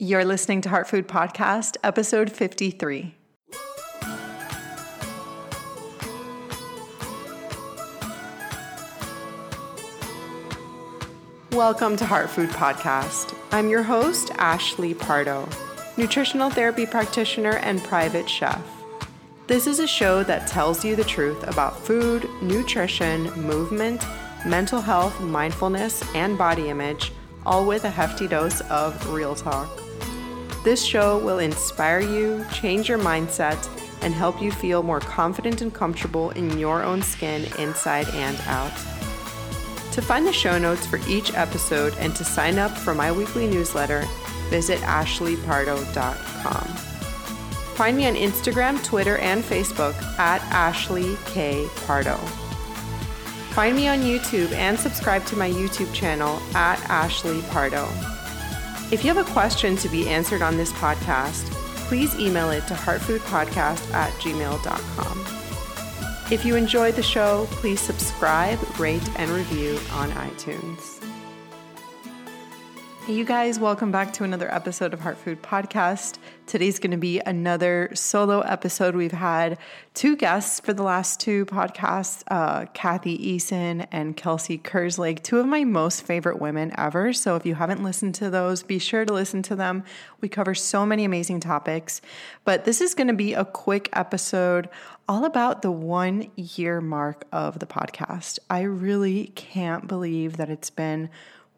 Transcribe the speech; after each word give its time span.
You're 0.00 0.24
listening 0.24 0.60
to 0.62 0.68
Heart 0.68 0.88
Food 0.88 1.06
Podcast, 1.06 1.76
episode 1.84 2.32
53. 2.32 3.14
Welcome 11.52 11.96
to 11.96 12.04
Heart 12.04 12.28
Food 12.28 12.50
Podcast. 12.50 13.36
I'm 13.52 13.68
your 13.68 13.84
host, 13.84 14.32
Ashley 14.34 14.94
Pardo, 14.94 15.48
nutritional 15.96 16.50
therapy 16.50 16.86
practitioner 16.86 17.58
and 17.58 17.80
private 17.84 18.28
chef. 18.28 18.60
This 19.46 19.68
is 19.68 19.78
a 19.78 19.86
show 19.86 20.24
that 20.24 20.48
tells 20.48 20.84
you 20.84 20.96
the 20.96 21.04
truth 21.04 21.46
about 21.46 21.78
food, 21.78 22.28
nutrition, 22.42 23.30
movement, 23.40 24.04
mental 24.44 24.80
health, 24.80 25.20
mindfulness, 25.20 26.02
and 26.16 26.36
body 26.36 26.68
image, 26.68 27.12
all 27.46 27.64
with 27.64 27.84
a 27.84 27.90
hefty 27.90 28.26
dose 28.26 28.60
of 28.62 29.08
real 29.10 29.36
talk. 29.36 29.83
This 30.64 30.82
show 30.82 31.18
will 31.18 31.40
inspire 31.40 32.00
you, 32.00 32.42
change 32.50 32.88
your 32.88 32.98
mindset, 32.98 33.68
and 34.00 34.14
help 34.14 34.40
you 34.40 34.50
feel 34.50 34.82
more 34.82 34.98
confident 34.98 35.60
and 35.60 35.72
comfortable 35.72 36.30
in 36.30 36.58
your 36.58 36.82
own 36.82 37.02
skin 37.02 37.44
inside 37.58 38.08
and 38.14 38.40
out. 38.46 38.72
To 39.92 40.00
find 40.00 40.26
the 40.26 40.32
show 40.32 40.56
notes 40.58 40.86
for 40.86 40.98
each 41.06 41.34
episode 41.34 41.94
and 41.98 42.16
to 42.16 42.24
sign 42.24 42.58
up 42.58 42.70
for 42.70 42.94
my 42.94 43.12
weekly 43.12 43.46
newsletter, 43.46 44.04
visit 44.48 44.78
ashleypardo.com. 44.80 46.66
Find 47.76 47.96
me 47.96 48.06
on 48.06 48.14
Instagram, 48.14 48.82
Twitter, 48.82 49.18
and 49.18 49.44
Facebook 49.44 49.94
at 50.18 50.40
Ashley 50.44 51.18
K. 51.26 51.68
Pardo. 51.86 52.16
Find 53.50 53.76
me 53.76 53.86
on 53.86 53.98
YouTube 53.98 54.50
and 54.52 54.78
subscribe 54.78 55.26
to 55.26 55.36
my 55.36 55.50
YouTube 55.50 55.92
channel 55.92 56.40
at 56.54 56.80
Ashley 56.88 57.42
Pardo. 57.50 57.86
If 58.90 59.04
you 59.04 59.12
have 59.12 59.26
a 59.26 59.30
question 59.32 59.76
to 59.76 59.88
be 59.88 60.08
answered 60.08 60.42
on 60.42 60.56
this 60.56 60.72
podcast, 60.72 61.50
please 61.88 62.14
email 62.16 62.50
it 62.50 62.66
to 62.68 62.74
heartfoodpodcast 62.74 63.92
at 63.92 64.12
gmail.com. 64.14 65.24
If 66.30 66.44
you 66.44 66.56
enjoyed 66.56 66.94
the 66.94 67.02
show, 67.02 67.46
please 67.50 67.80
subscribe, 67.80 68.58
rate, 68.78 69.08
and 69.16 69.30
review 69.30 69.78
on 69.92 70.10
iTunes. 70.12 71.03
Hey, 73.04 73.16
you 73.16 73.26
guys, 73.26 73.58
welcome 73.58 73.92
back 73.92 74.14
to 74.14 74.24
another 74.24 74.50
episode 74.50 74.94
of 74.94 75.00
Heart 75.00 75.18
Food 75.18 75.42
Podcast. 75.42 76.16
Today's 76.46 76.78
going 76.78 76.92
to 76.92 76.96
be 76.96 77.20
another 77.20 77.90
solo 77.92 78.40
episode. 78.40 78.96
We've 78.96 79.12
had 79.12 79.58
two 79.92 80.16
guests 80.16 80.58
for 80.58 80.72
the 80.72 80.84
last 80.84 81.20
two 81.20 81.44
podcasts 81.44 82.22
uh, 82.28 82.64
Kathy 82.72 83.18
Eason 83.36 83.86
and 83.92 84.16
Kelsey 84.16 84.56
Kerslake, 84.56 85.22
two 85.22 85.38
of 85.38 85.44
my 85.44 85.64
most 85.64 86.06
favorite 86.06 86.40
women 86.40 86.72
ever. 86.78 87.12
So 87.12 87.36
if 87.36 87.44
you 87.44 87.56
haven't 87.56 87.82
listened 87.82 88.14
to 88.14 88.30
those, 88.30 88.62
be 88.62 88.78
sure 88.78 89.04
to 89.04 89.12
listen 89.12 89.42
to 89.42 89.54
them. 89.54 89.84
We 90.22 90.30
cover 90.30 90.54
so 90.54 90.86
many 90.86 91.04
amazing 91.04 91.40
topics. 91.40 92.00
But 92.46 92.64
this 92.64 92.80
is 92.80 92.94
going 92.94 93.08
to 93.08 93.12
be 93.12 93.34
a 93.34 93.44
quick 93.44 93.90
episode 93.92 94.70
all 95.06 95.26
about 95.26 95.60
the 95.60 95.70
one 95.70 96.30
year 96.36 96.80
mark 96.80 97.26
of 97.32 97.58
the 97.58 97.66
podcast. 97.66 98.38
I 98.48 98.62
really 98.62 99.26
can't 99.34 99.86
believe 99.86 100.38
that 100.38 100.48
it's 100.48 100.70
been 100.70 101.10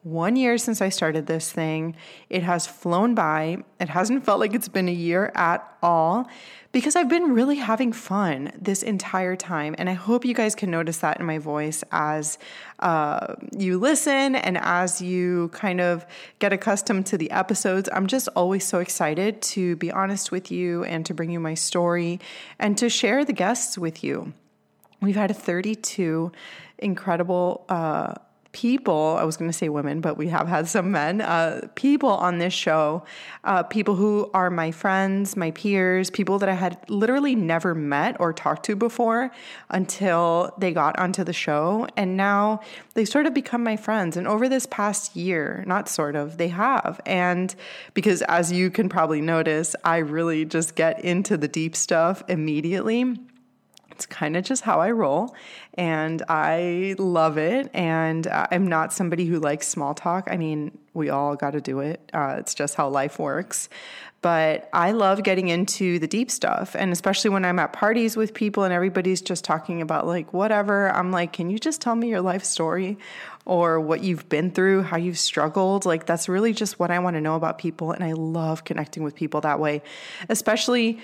one 0.07 0.37
year 0.37 0.57
since 0.57 0.81
I 0.81 0.89
started 0.89 1.27
this 1.27 1.51
thing. 1.51 1.97
It 2.31 2.45
has 2.45 2.65
flown 2.65 3.17
by. 3.17 3.65
It 3.81 3.89
hasn't 3.89 4.25
felt 4.25 4.39
like 4.39 4.55
it's 4.55 4.69
been 4.69 4.89
a 4.89 4.93
year 4.93 5.33
at 5.35 5.69
all 5.83 6.29
because 6.71 6.95
I've 6.95 7.09
been 7.09 7.35
really 7.35 7.57
having 7.57 7.93
fun 7.93 8.53
this 8.57 8.85
entire 8.85 9.35
time. 9.35 9.75
And 9.79 9.91
I 9.91 9.95
hope 9.95 10.25
you 10.25 10.33
guys 10.33 10.55
can 10.55 10.71
notice 10.71 10.99
that 10.99 11.19
in 11.19 11.27
my 11.27 11.39
voice 11.39 11.83
as 11.91 12.39
uh, 12.79 13.35
you 13.51 13.81
listen 13.81 14.37
and 14.37 14.57
as 14.59 15.03
you 15.03 15.49
kind 15.49 15.81
of 15.81 16.07
get 16.39 16.53
accustomed 16.53 17.07
to 17.07 17.19
the 17.19 17.33
episodes. 17.33 17.89
I'm 17.93 18.07
just 18.07 18.29
always 18.37 18.65
so 18.65 18.79
excited 18.79 19.43
to 19.43 19.75
be 19.75 19.91
honest 19.91 20.31
with 20.31 20.53
you 20.53 20.85
and 20.85 21.05
to 21.07 21.15
bring 21.15 21.33
you 21.33 21.41
my 21.41 21.55
story 21.55 22.21
and 22.61 22.79
to 22.79 22.89
share 22.89 23.25
the 23.25 23.33
guests 23.33 23.77
with 23.77 24.05
you. 24.05 24.35
We've 25.03 25.17
had 25.17 25.37
32 25.37 26.31
incredible 26.79 27.65
uh, 27.69 28.15
people, 28.57 29.19
I 29.21 29.25
was 29.25 29.37
going 29.37 29.51
to 29.51 29.57
say 29.57 29.69
women, 29.69 30.01
but 30.01 30.17
we 30.17 30.29
have 30.29 30.49
had 30.49 30.67
some 30.67 30.91
men, 30.91 31.21
uh, 31.21 31.69
people 31.75 32.09
on 32.09 32.39
this 32.39 32.55
show, 32.55 33.05
uh, 33.45 33.63
people 33.65 33.97
who 33.97 34.31
are 34.33 34.49
my 34.49 34.71
friends, 34.71 35.37
my 35.37 35.51
peers, 35.51 36.09
people 36.09 36.39
that 36.39 36.49
I 36.49 36.55
had 36.55 36.79
literally 36.89 37.35
never 37.35 37.75
met 37.75 38.17
or 38.19 38.33
talked 38.33 38.65
to 38.65 38.75
before 38.75 39.31
until 39.69 40.55
they 40.57 40.73
got 40.73 40.99
onto 40.99 41.23
the 41.23 41.35
show. 41.35 41.87
And 41.99 42.17
now 42.17 42.61
they 42.95 43.05
sort 43.05 43.27
of 43.27 43.35
become 43.35 43.63
my 43.63 43.77
friends. 43.77 44.17
And 44.17 44.27
over 44.27 44.49
this 44.49 44.65
past 44.65 45.15
year, 45.15 45.63
not 45.67 45.87
sort 45.87 46.17
of, 46.17 46.39
they 46.39 46.49
have. 46.49 46.99
And 47.05 47.55
because 47.93 48.23
as 48.23 48.51
you 48.53 48.71
can 48.71 48.89
probably 48.89 49.21
notice, 49.21 49.77
I 49.85 49.99
really 49.99 50.47
just 50.47 50.77
get 50.77 51.05
into 51.05 51.37
the 51.37 51.49
deep 51.49 51.77
stuff 51.77 52.23
immediately 52.27 53.19
it's 53.97 54.05
kind 54.05 54.37
of 54.37 54.45
just 54.45 54.63
how 54.63 54.79
I 54.79 54.91
roll 54.91 55.35
and 55.73 56.23
I 56.29 56.97
love 56.99 57.39
it. 57.39 57.71
And 57.73 58.27
I'm 58.27 58.67
not 58.67 58.93
somebody 58.93 59.25
who 59.25 59.41
likes 59.41 59.67
small 59.67 59.95
talk. 59.95 60.29
I 60.31 60.37
mean, 60.37 60.77
we 60.93 61.09
all 61.09 61.35
got 61.35 61.53
to 61.53 61.63
do 61.63 61.81
it, 61.81 62.11
uh, 62.13 62.37
it's 62.39 62.55
just 62.55 62.75
how 62.75 62.89
life 62.91 63.19
works. 63.19 63.71
But 64.21 64.69
I 64.73 64.93
love 64.93 65.23
getting 65.23 65.49
into 65.49 65.99
the 65.99 66.07
deep 66.07 66.31
stuff. 66.31 66.75
And 66.77 66.93
especially 66.93 67.31
when 67.31 67.45
I'm 67.45 67.59
at 67.59 67.73
parties 67.73 68.17
with 68.17 68.35
people 68.35 68.65
and 68.65 68.75
everybody's 68.75 69.23
just 69.23 69.45
talking 69.45 69.81
about 69.81 70.07
like 70.07 70.33
whatever, 70.33 70.91
I'm 70.91 71.11
like, 71.11 71.33
can 71.33 71.49
you 71.49 71.59
just 71.59 71.81
tell 71.81 71.95
me 71.95 72.09
your 72.09 72.21
life 72.21 72.45
story 72.45 72.99
or 73.45 73.79
what 73.79 74.03
you've 74.03 74.29
been 74.29 74.51
through, 74.51 74.83
how 74.83 74.97
you've 74.97 75.19
struggled? 75.19 75.87
Like, 75.87 76.07
that's 76.07 76.29
really 76.29 76.53
just 76.53 76.79
what 76.79 76.91
I 76.91 76.99
want 76.99 77.15
to 77.15 77.21
know 77.21 77.37
about 77.37 77.59
people. 77.59 77.93
And 77.93 78.03
I 78.03 78.13
love 78.13 78.65
connecting 78.65 79.05
with 79.05 79.15
people 79.15 79.43
that 79.43 79.61
way, 79.61 79.83
especially 80.29 80.99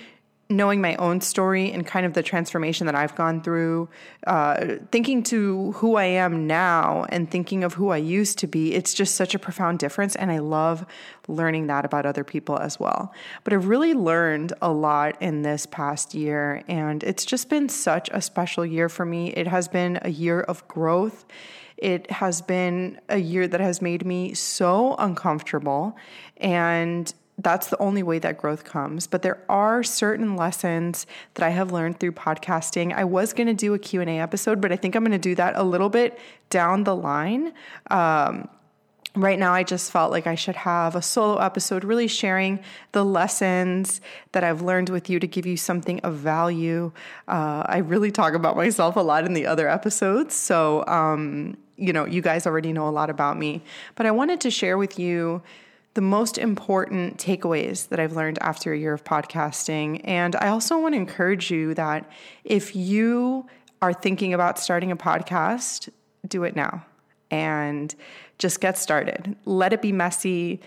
knowing 0.55 0.81
my 0.81 0.95
own 0.95 1.21
story 1.21 1.71
and 1.71 1.85
kind 1.85 2.05
of 2.05 2.13
the 2.13 2.23
transformation 2.23 2.85
that 2.85 2.95
I've 2.95 3.15
gone 3.15 3.41
through, 3.41 3.89
uh, 4.27 4.75
thinking 4.91 5.23
to 5.23 5.71
who 5.73 5.95
I 5.95 6.05
am 6.05 6.47
now 6.47 7.05
and 7.09 7.29
thinking 7.29 7.63
of 7.63 7.73
who 7.73 7.89
I 7.89 7.97
used 7.97 8.37
to 8.39 8.47
be, 8.47 8.73
it's 8.73 8.93
just 8.93 9.15
such 9.15 9.35
a 9.35 9.39
profound 9.39 9.79
difference. 9.79 10.15
And 10.15 10.31
I 10.31 10.39
love 10.39 10.85
learning 11.27 11.67
that 11.67 11.85
about 11.85 12.05
other 12.05 12.23
people 12.23 12.57
as 12.57 12.79
well. 12.79 13.13
But 13.43 13.53
I've 13.53 13.67
really 13.67 13.93
learned 13.93 14.53
a 14.61 14.71
lot 14.71 15.21
in 15.21 15.41
this 15.41 15.65
past 15.65 16.13
year, 16.13 16.63
and 16.67 17.03
it's 17.03 17.25
just 17.25 17.49
been 17.49 17.69
such 17.69 18.09
a 18.11 18.21
special 18.21 18.65
year 18.65 18.89
for 18.89 19.05
me. 19.05 19.31
It 19.31 19.47
has 19.47 19.67
been 19.67 19.99
a 20.01 20.09
year 20.09 20.41
of 20.41 20.67
growth. 20.67 21.25
It 21.77 22.09
has 22.11 22.41
been 22.41 22.99
a 23.09 23.17
year 23.17 23.47
that 23.47 23.59
has 23.59 23.81
made 23.81 24.05
me 24.05 24.33
so 24.33 24.95
uncomfortable 24.99 25.97
and 26.37 27.13
that's 27.39 27.67
the 27.67 27.77
only 27.79 28.03
way 28.03 28.19
that 28.19 28.37
growth 28.37 28.63
comes. 28.63 29.07
But 29.07 29.21
there 29.21 29.39
are 29.49 29.83
certain 29.83 30.35
lessons 30.35 31.05
that 31.33 31.45
i 31.45 31.49
have 31.49 31.71
learned 31.71 31.99
through 31.99 32.13
podcasting. 32.13 32.93
I 32.93 33.03
was 33.03 33.33
going 33.33 33.47
to 33.47 33.53
do 33.53 33.73
a 33.73 33.79
q&a 33.79 34.19
episode 34.19 34.61
but 34.61 34.71
i 34.71 34.75
think 34.75 34.95
i'm 34.95 35.03
going 35.03 35.11
to 35.11 35.17
do 35.17 35.35
that 35.35 35.55
a 35.55 35.63
little 35.63 35.89
bit 35.89 36.17
down 36.49 36.83
the 36.83 36.95
line. 36.95 37.53
Um, 37.89 38.49
right 39.15 39.37
now 39.37 39.53
i 39.53 39.61
just 39.61 39.91
felt 39.91 40.09
like 40.09 40.25
i 40.25 40.33
should 40.33 40.55
have 40.55 40.95
a 40.95 41.01
solo 41.01 41.37
episode 41.37 41.83
really 41.83 42.07
sharing 42.07 42.59
the 42.93 43.05
lessons 43.05 44.01
that 44.31 44.43
i've 44.43 44.63
learned 44.63 44.89
with 44.89 45.07
you 45.07 45.19
to 45.19 45.27
give 45.27 45.45
you 45.45 45.55
something 45.55 45.99
of 45.99 46.15
value. 46.15 46.91
Uh, 47.27 47.63
i 47.67 47.77
really 47.77 48.11
talk 48.11 48.33
about 48.33 48.55
myself 48.55 48.95
a 48.95 48.99
lot 48.99 49.23
in 49.25 49.33
the 49.33 49.45
other 49.45 49.69
episodes 49.69 50.33
so 50.33 50.83
um, 50.87 51.55
you 51.75 51.93
know 51.93 52.05
you 52.05 52.21
guys 52.21 52.47
already 52.47 52.73
know 52.73 52.87
a 52.87 52.91
lot 52.91 53.09
about 53.09 53.37
me. 53.37 53.63
But 53.95 54.05
i 54.05 54.11
wanted 54.11 54.41
to 54.41 54.51
share 54.51 54.77
with 54.77 54.97
you 54.97 55.41
the 55.93 56.01
most 56.01 56.37
important 56.37 57.17
takeaways 57.17 57.89
that 57.89 57.99
I've 57.99 58.13
learned 58.13 58.39
after 58.41 58.73
a 58.73 58.77
year 58.77 58.93
of 58.93 59.03
podcasting. 59.03 60.01
And 60.03 60.35
I 60.35 60.47
also 60.47 60.79
want 60.79 60.93
to 60.93 60.97
encourage 60.97 61.51
you 61.51 61.73
that 61.75 62.09
if 62.43 62.75
you 62.75 63.45
are 63.81 63.93
thinking 63.93 64.33
about 64.33 64.57
starting 64.57 64.91
a 64.91 64.97
podcast, 64.97 65.89
do 66.27 66.43
it 66.43 66.55
now 66.55 66.85
and 67.29 67.93
just 68.37 68.61
get 68.61 68.77
started. 68.77 69.35
Let 69.45 69.73
it 69.73 69.81
be 69.81 69.91
messy. 69.91 70.61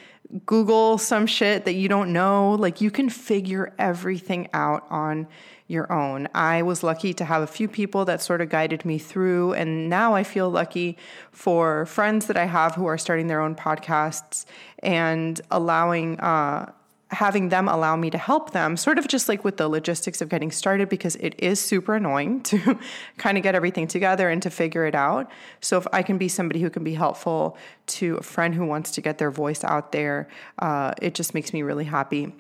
Google 0.44 0.98
some 0.98 1.26
shit 1.26 1.64
that 1.64 1.74
you 1.74 1.88
don't 1.88 2.12
know. 2.12 2.54
Like 2.54 2.80
you 2.80 2.90
can 2.90 3.08
figure 3.08 3.72
everything 3.78 4.48
out 4.52 4.84
on 4.90 5.28
your 5.68 5.92
own. 5.92 6.28
I 6.34 6.62
was 6.62 6.82
lucky 6.82 7.12
to 7.14 7.24
have 7.24 7.42
a 7.42 7.46
few 7.46 7.68
people 7.68 8.04
that 8.04 8.22
sort 8.22 8.40
of 8.40 8.48
guided 8.48 8.84
me 8.84 8.98
through, 8.98 9.54
and 9.54 9.88
now 9.88 10.14
I 10.14 10.22
feel 10.22 10.48
lucky 10.48 10.96
for 11.32 11.86
friends 11.86 12.26
that 12.26 12.36
I 12.36 12.44
have 12.44 12.74
who 12.74 12.86
are 12.86 12.98
starting 12.98 13.26
their 13.26 13.40
own 13.40 13.56
podcasts 13.56 14.44
and 14.80 15.40
allowing, 15.50 16.20
uh, 16.20 16.70
having 17.10 17.48
them 17.48 17.68
allow 17.68 17.96
me 17.96 18.10
to 18.10 18.18
help 18.18 18.52
them, 18.52 18.76
sort 18.76 18.98
of 18.98 19.08
just 19.08 19.28
like 19.28 19.44
with 19.44 19.56
the 19.56 19.68
logistics 19.68 20.20
of 20.20 20.28
getting 20.28 20.52
started, 20.52 20.88
because 20.88 21.16
it 21.16 21.34
is 21.38 21.60
super 21.60 21.96
annoying 21.96 22.40
to 22.44 22.78
kind 23.16 23.36
of 23.36 23.42
get 23.42 23.56
everything 23.56 23.88
together 23.88 24.28
and 24.28 24.42
to 24.42 24.50
figure 24.50 24.86
it 24.86 24.94
out. 24.94 25.28
So, 25.60 25.78
if 25.78 25.86
I 25.92 26.02
can 26.02 26.16
be 26.16 26.28
somebody 26.28 26.60
who 26.60 26.70
can 26.70 26.84
be 26.84 26.94
helpful 26.94 27.56
to 27.86 28.16
a 28.18 28.22
friend 28.22 28.54
who 28.54 28.66
wants 28.66 28.92
to 28.92 29.00
get 29.00 29.18
their 29.18 29.32
voice 29.32 29.64
out 29.64 29.90
there, 29.90 30.28
uh, 30.60 30.92
it 31.02 31.14
just 31.14 31.34
makes 31.34 31.52
me 31.52 31.62
really 31.62 31.84
happy. 31.84 32.32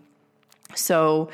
So, 0.76 1.30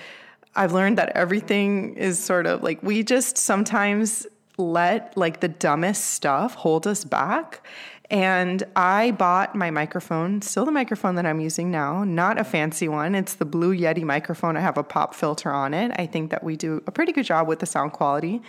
I've 0.54 0.72
learned 0.72 0.98
that 0.98 1.10
everything 1.10 1.94
is 1.96 2.18
sort 2.18 2.46
of 2.46 2.62
like 2.62 2.82
we 2.82 3.02
just 3.02 3.38
sometimes 3.38 4.26
let 4.58 5.16
like 5.16 5.40
the 5.40 5.48
dumbest 5.48 6.10
stuff 6.10 6.54
hold 6.54 6.86
us 6.86 7.04
back 7.04 7.66
And 8.12 8.62
I 8.76 9.12
bought 9.12 9.54
my 9.54 9.70
microphone, 9.70 10.42
still 10.42 10.66
the 10.66 10.70
microphone 10.70 11.14
that 11.14 11.24
I'm 11.24 11.40
using 11.40 11.70
now, 11.70 12.04
not 12.04 12.38
a 12.38 12.44
fancy 12.44 12.86
one. 12.86 13.14
It's 13.14 13.36
the 13.36 13.46
Blue 13.46 13.74
Yeti 13.74 14.02
microphone. 14.02 14.54
I 14.54 14.60
have 14.60 14.76
a 14.76 14.82
pop 14.82 15.14
filter 15.14 15.50
on 15.50 15.72
it. 15.72 15.92
I 15.96 16.04
think 16.04 16.30
that 16.30 16.44
we 16.44 16.54
do 16.54 16.82
a 16.86 16.92
pretty 16.92 17.12
good 17.12 17.24
job 17.24 17.48
with 17.48 17.60
the 17.60 17.66
sound 17.66 17.92
quality. 17.92 18.42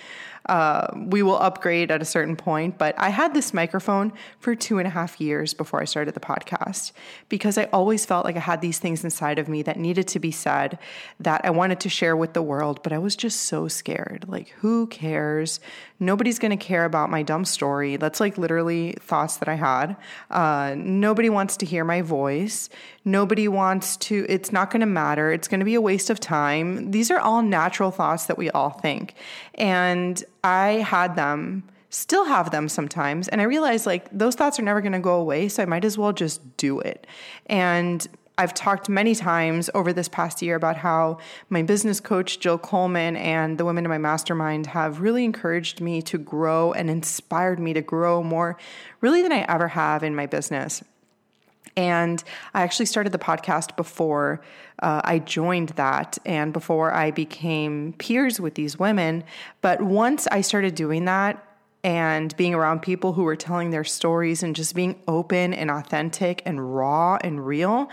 Uh, 0.48 0.88
we 0.96 1.24
will 1.24 1.38
upgrade 1.38 1.90
at 1.90 2.02
a 2.02 2.06
certain 2.06 2.36
point. 2.36 2.78
But 2.78 2.96
I 2.98 3.10
had 3.10 3.34
this 3.34 3.54
microphone 3.54 4.12
for 4.40 4.56
two 4.56 4.78
and 4.78 4.88
a 4.88 4.92
half 4.92 5.22
years 5.22 5.54
before 5.54 5.82
I 5.82 5.86
started 5.86 6.14
the 6.14 6.20
podcast 6.20 6.92
because 7.30 7.58
I 7.58 7.66
always 7.66 8.06
felt 8.06 8.26
like 8.26 8.36
I 8.36 8.42
had 8.42 8.62
these 8.62 8.80
things 8.80 9.04
inside 9.04 9.40
of 9.40 9.48
me 9.48 9.62
that 9.64 9.78
needed 9.78 10.08
to 10.10 10.20
be 10.20 10.32
said 10.32 10.78
that 11.20 11.42
I 11.46 11.50
wanted 11.50 11.80
to 11.82 11.90
share 11.90 12.18
with 12.18 12.34
the 12.34 12.42
world, 12.42 12.82
but 12.84 12.92
I 12.92 12.98
was 12.98 13.16
just 13.16 13.44
so 13.44 13.68
scared. 13.68 14.26
Like, 14.28 14.50
who 14.60 14.88
cares? 14.88 15.60
Nobody's 16.06 16.40
going 16.40 16.58
to 16.58 16.64
care 16.64 16.86
about 16.86 17.10
my 17.10 17.24
dumb 17.24 17.46
story. 17.46 17.96
That's 17.96 18.20
like 18.20 18.38
literally 18.38 18.94
thoughts 19.00 19.38
that 19.38 19.48
I 19.48 19.56
had. 19.56 19.96
Uh, 20.30 20.76
nobody 20.78 21.30
wants 21.30 21.58
to 21.58 21.66
hear 21.66 21.84
my 21.84 22.02
voice. 22.02 22.70
Nobody 23.06 23.48
wants 23.48 23.98
to, 23.98 24.26
it's 24.30 24.52
not 24.52 24.72
going 24.72 24.82
to 24.82 24.86
matter. 24.86 25.32
It's 25.32 25.48
going 25.48 25.60
to 25.60 25.66
be 25.66 25.76
a 25.76 25.82
waste 25.82 26.10
of 26.10 26.20
time. 26.20 26.92
These 26.92 27.10
are 27.12 27.20
all 27.20 27.42
natural 27.42 27.92
thoughts 27.92 28.26
that 28.26 28.38
we 28.38 28.50
all 28.52 28.70
think. 28.70 29.16
And 29.56 30.24
I 30.44 30.68
had 30.86 31.16
them 31.16 31.64
still 31.90 32.26
have 32.26 32.50
them 32.50 32.68
sometimes. 32.68 33.28
And 33.28 33.40
I 33.40 33.44
realized 33.44 33.86
like 33.86 34.10
those 34.12 34.34
thoughts 34.34 34.58
are 34.60 34.64
never 34.64 34.82
going 34.82 34.94
to 34.94 35.00
go 35.00 35.20
away. 35.20 35.48
So 35.48 35.62
I 35.62 35.68
might 35.68 35.86
as 35.86 35.98
well 35.98 36.12
just 36.12 36.58
do 36.58 36.80
it. 36.80 37.06
And 37.46 38.08
I've 38.36 38.54
talked 38.56 38.90
many 38.90 39.14
times 39.14 39.70
over 39.76 39.94
this 39.94 40.08
past 40.08 40.42
year 40.42 40.56
about 40.56 40.76
how 40.78 41.20
my 41.50 41.62
business 41.62 42.00
coach, 42.00 42.40
Jill 42.40 42.58
Coleman, 42.58 43.16
and 43.16 43.60
the 43.60 43.66
women 43.66 43.86
in 43.86 43.90
my 43.90 44.00
mastermind 44.00 44.66
have 44.68 45.02
really 45.02 45.24
encouraged 45.24 45.80
me 45.82 46.02
to 46.04 46.18
grow 46.18 46.74
and 46.74 46.90
inspired 46.90 47.60
me 47.60 47.74
to 47.74 47.82
grow 47.82 48.24
more, 48.24 48.58
really, 49.02 49.22
than 49.22 49.32
I 49.32 49.46
ever 49.48 49.68
have 49.68 50.02
in 50.02 50.16
my 50.16 50.26
business. 50.26 50.84
And 51.78 52.24
I 52.56 52.64
actually 52.64 52.88
started 52.88 53.12
the 53.12 53.20
podcast 53.20 53.76
before 53.76 54.42
uh, 54.80 55.02
I 55.04 55.20
joined 55.20 55.70
that 55.70 56.18
and 56.26 56.54
before 56.54 56.92
I 56.92 57.12
became 57.12 57.94
peers 57.94 58.40
with 58.40 58.56
these 58.56 58.80
women. 58.80 59.24
But 59.62 59.82
once 59.82 60.28
I 60.28 60.42
started 60.42 60.74
doing 60.74 61.06
that, 61.06 61.46
and 61.86 62.34
being 62.38 62.54
around 62.54 62.82
people 62.82 63.12
who 63.12 63.24
were 63.24 63.36
telling 63.36 63.72
their 63.72 63.84
stories 63.84 64.42
and 64.42 64.56
just 64.56 64.74
being 64.74 65.02
open 65.06 65.54
and 65.54 65.70
authentic 65.70 66.42
and 66.46 66.74
raw 66.74 67.18
and 67.22 67.46
real, 67.46 67.90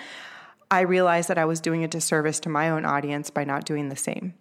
I 0.70 0.82
realized 0.82 1.28
that 1.28 1.38
I 1.38 1.44
was 1.44 1.61
doing 1.61 1.82
a 1.82 1.88
disservice 1.88 2.38
to 2.40 2.49
my 2.49 2.70
own 2.70 2.84
audience 2.84 3.28
by 3.31 3.44
not 3.44 3.64
doing 3.64 3.88
the 3.88 3.96
same. 3.96 4.34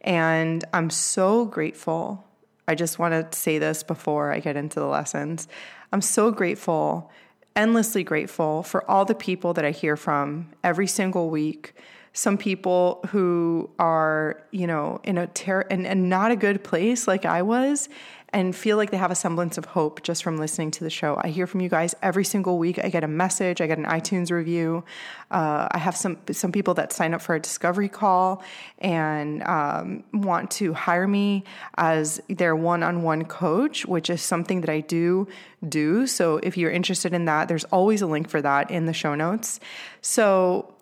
And 0.00 0.64
I'm 0.72 0.90
so 0.90 1.44
grateful. 1.44 2.24
I 2.66 2.74
just 2.74 2.98
want 2.98 3.30
to 3.30 3.38
say 3.38 3.58
this 3.58 3.84
before 3.84 4.32
I 4.32 4.40
get 4.40 4.56
into 4.56 4.80
the 4.80 4.86
lessons. 4.86 5.46
I'm 5.92 6.02
so 6.02 6.32
grateful, 6.32 7.12
endlessly 7.54 8.02
grateful 8.02 8.64
for 8.64 8.88
all 8.90 9.04
the 9.04 9.14
people 9.14 9.54
that 9.54 9.64
I 9.64 9.70
hear 9.70 9.96
from 9.96 10.50
every 10.64 10.88
single 10.88 11.30
week. 11.30 11.74
Some 12.12 12.36
people 12.36 13.04
who 13.10 13.70
are, 13.78 14.42
you 14.50 14.66
know, 14.66 15.00
in 15.04 15.18
a 15.18 15.26
ter- 15.28 15.66
and, 15.70 15.86
and 15.86 16.08
not 16.08 16.32
a 16.32 16.36
good 16.36 16.64
place 16.64 17.06
like 17.06 17.24
I 17.24 17.42
was, 17.42 17.88
and 18.36 18.54
feel 18.54 18.76
like 18.76 18.90
they 18.90 18.98
have 18.98 19.10
a 19.10 19.14
semblance 19.14 19.56
of 19.56 19.64
hope 19.64 20.02
just 20.02 20.22
from 20.22 20.36
listening 20.36 20.70
to 20.70 20.84
the 20.84 20.90
show. 20.90 21.18
I 21.24 21.28
hear 21.28 21.46
from 21.46 21.62
you 21.62 21.70
guys 21.70 21.94
every 22.02 22.24
single 22.24 22.58
week. 22.58 22.78
I 22.78 22.90
get 22.90 23.02
a 23.02 23.08
message, 23.08 23.62
I 23.62 23.66
get 23.66 23.78
an 23.78 23.86
iTunes 23.86 24.30
review. 24.30 24.84
Uh, 25.30 25.66
I 25.70 25.78
have 25.78 25.96
some 25.96 26.18
some 26.30 26.52
people 26.52 26.74
that 26.74 26.92
sign 26.92 27.14
up 27.14 27.22
for 27.22 27.34
a 27.34 27.40
discovery 27.40 27.88
call 27.88 28.42
and 28.78 29.42
um, 29.44 30.04
want 30.12 30.50
to 30.50 30.74
hire 30.74 31.08
me 31.08 31.44
as 31.78 32.20
their 32.28 32.54
one-on-one 32.54 33.24
coach, 33.24 33.86
which 33.86 34.10
is 34.10 34.20
something 34.20 34.60
that 34.60 34.70
I 34.70 34.80
do 34.80 35.26
do. 35.66 36.06
So 36.06 36.36
if 36.36 36.58
you're 36.58 36.70
interested 36.70 37.14
in 37.14 37.24
that, 37.24 37.48
there's 37.48 37.64
always 37.64 38.02
a 38.02 38.06
link 38.06 38.28
for 38.28 38.42
that 38.42 38.70
in 38.70 38.84
the 38.84 38.92
show 38.92 39.14
notes. 39.14 39.60
So 40.02 40.74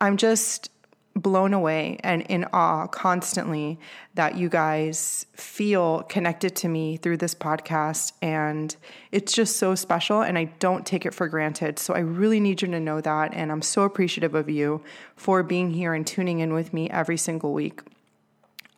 I'm 0.00 0.16
just 0.16 0.70
blown 1.16 1.54
away 1.54 1.98
and 2.04 2.22
in 2.22 2.44
awe 2.52 2.86
constantly 2.86 3.78
that 4.14 4.36
you 4.36 4.48
guys 4.48 5.26
feel 5.32 6.02
connected 6.02 6.54
to 6.54 6.68
me 6.68 6.98
through 6.98 7.16
this 7.16 7.34
podcast. 7.34 8.12
And 8.20 8.76
it's 9.10 9.32
just 9.32 9.56
so 9.56 9.74
special, 9.74 10.20
and 10.20 10.38
I 10.38 10.44
don't 10.58 10.84
take 10.84 11.06
it 11.06 11.14
for 11.14 11.26
granted. 11.26 11.78
So 11.78 11.94
I 11.94 12.00
really 12.00 12.38
need 12.38 12.62
you 12.62 12.68
to 12.68 12.80
know 12.80 13.00
that. 13.00 13.32
And 13.34 13.50
I'm 13.50 13.62
so 13.62 13.82
appreciative 13.82 14.34
of 14.34 14.50
you 14.50 14.82
for 15.16 15.42
being 15.42 15.70
here 15.70 15.94
and 15.94 16.06
tuning 16.06 16.40
in 16.40 16.52
with 16.52 16.74
me 16.74 16.90
every 16.90 17.16
single 17.16 17.52
week. 17.52 17.80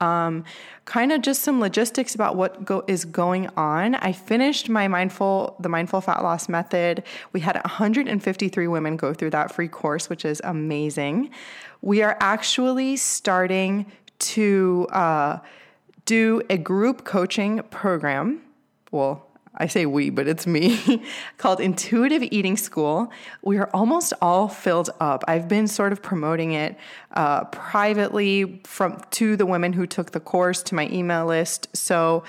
Um, 0.01 0.45
kind 0.85 1.11
of 1.11 1.23
just 1.23 1.43
some 1.43 1.61
logistics 1.61 2.15
about 2.15 2.37
what 2.37 2.65
go- 2.65 2.85
is 2.87 3.05
going 3.05 3.49
on. 3.57 3.97
I 3.97 4.13
finished 4.13 4.69
my 4.69 4.87
mindful, 4.87 5.57
the 5.59 5.69
mindful 5.69 6.01
fat 6.01 6.23
loss 6.23 6.49
method. 6.49 7.03
We 7.33 7.41
had 7.41 7.57
153 7.57 8.69
women 8.69 8.97
go 8.97 9.13
through 9.13 9.31
that 9.31 9.53
free 9.53 9.69
course, 9.69 10.09
which 10.09 10.25
is 10.25 10.41
amazing. 10.45 11.31
We 11.81 12.03
are 12.03 12.17
actually 12.21 12.97
starting 12.97 13.87
to 14.19 14.87
uh, 14.91 15.39
do 16.05 16.43
a 16.51 16.59
group 16.59 17.05
coaching 17.05 17.63
program. 17.71 18.41
Well, 18.91 19.29
I 19.61 19.67
say 19.67 19.87
we, 19.87 20.11
but 20.11 20.29
it's 20.29 20.47
me, 20.47 21.03
called 21.37 21.61
Intuitive 21.61 22.23
Eating 22.23 22.57
School. 22.57 23.11
We 23.43 23.59
are 23.59 23.69
almost 23.75 24.13
all 24.23 24.49
filled 24.49 24.91
up. 25.01 25.25
I've 25.27 25.49
been 25.49 25.67
sort 25.67 25.93
of 25.93 26.01
promoting 26.01 26.53
it 26.53 26.77
uh, 27.13 27.45
privately 27.45 28.61
from 28.65 29.03
to 29.13 29.37
the 29.37 29.47
women 29.47 29.73
who 29.73 29.87
took 29.87 30.13
the 30.13 30.21
course 30.21 30.63
to 30.65 30.77
my 30.77 30.89
email 30.91 31.27
list. 31.27 31.77
So 31.77 32.23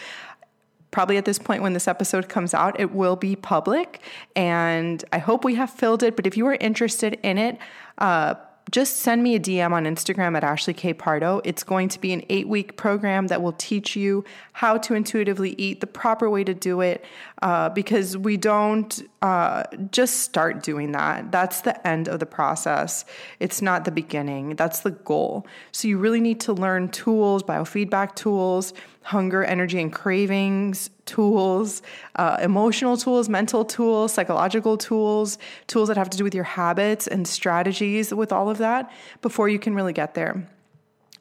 probably 0.91 1.17
at 1.17 1.25
this 1.25 1.37
point 1.37 1.61
when 1.61 1.73
this 1.73 1.87
episode 1.87 2.29
comes 2.29 2.55
out, 2.55 2.79
it 2.79 2.91
will 2.91 3.15
be 3.15 3.35
public, 3.35 4.01
and 4.35 5.05
I 5.13 5.19
hope 5.19 5.45
we 5.45 5.55
have 5.55 5.69
filled 5.69 6.01
it. 6.01 6.15
But 6.15 6.25
if 6.25 6.35
you 6.35 6.47
are 6.47 6.55
interested 6.55 7.19
in 7.21 7.37
it, 7.37 7.59
uh, 7.99 8.35
just 8.71 8.97
send 8.97 9.23
me 9.23 9.35
a 9.35 9.39
DM 9.39 9.71
on 9.71 9.85
Instagram 9.85 10.35
at 10.35 10.43
Ashley 10.43 10.73
K. 10.73 10.93
Pardo. 10.93 11.41
It's 11.43 11.63
going 11.63 11.89
to 11.89 11.99
be 11.99 12.13
an 12.13 12.23
eight 12.29 12.47
week 12.47 12.77
program 12.77 13.27
that 13.27 13.41
will 13.41 13.53
teach 13.53 13.95
you 13.95 14.23
how 14.53 14.77
to 14.77 14.93
intuitively 14.93 15.55
eat, 15.57 15.79
the 15.79 15.87
proper 15.87 16.29
way 16.29 16.43
to 16.43 16.53
do 16.53 16.81
it, 16.81 17.03
uh, 17.41 17.69
because 17.69 18.17
we 18.17 18.37
don't 18.37 19.01
uh, 19.21 19.63
just 19.91 20.21
start 20.21 20.61
doing 20.61 20.91
that. 20.91 21.31
That's 21.31 21.61
the 21.61 21.87
end 21.87 22.07
of 22.07 22.19
the 22.19 22.25
process. 22.25 23.05
It's 23.39 23.61
not 23.61 23.85
the 23.85 23.91
beginning, 23.91 24.55
that's 24.55 24.81
the 24.81 24.91
goal. 24.91 25.47
So 25.71 25.87
you 25.87 25.97
really 25.97 26.21
need 26.21 26.39
to 26.41 26.53
learn 26.53 26.89
tools, 26.89 27.43
biofeedback 27.43 28.15
tools, 28.15 28.73
hunger, 29.03 29.43
energy, 29.43 29.81
and 29.81 29.91
cravings 29.91 30.89
tools, 31.05 31.81
uh, 32.17 32.37
emotional 32.41 32.95
tools, 32.95 33.27
mental 33.27 33.65
tools, 33.65 34.13
psychological 34.13 34.77
tools, 34.77 35.39
tools 35.65 35.87
that 35.87 35.97
have 35.97 36.09
to 36.09 36.17
do 36.17 36.23
with 36.23 36.35
your 36.35 36.43
habits 36.43 37.07
and 37.07 37.27
strategies 37.27 38.13
with 38.13 38.31
all 38.31 38.47
of 38.47 38.59
that 38.59 38.91
before 39.23 39.49
you 39.49 39.57
can 39.57 39.73
really 39.73 39.93
get 39.93 40.13
there. 40.13 40.47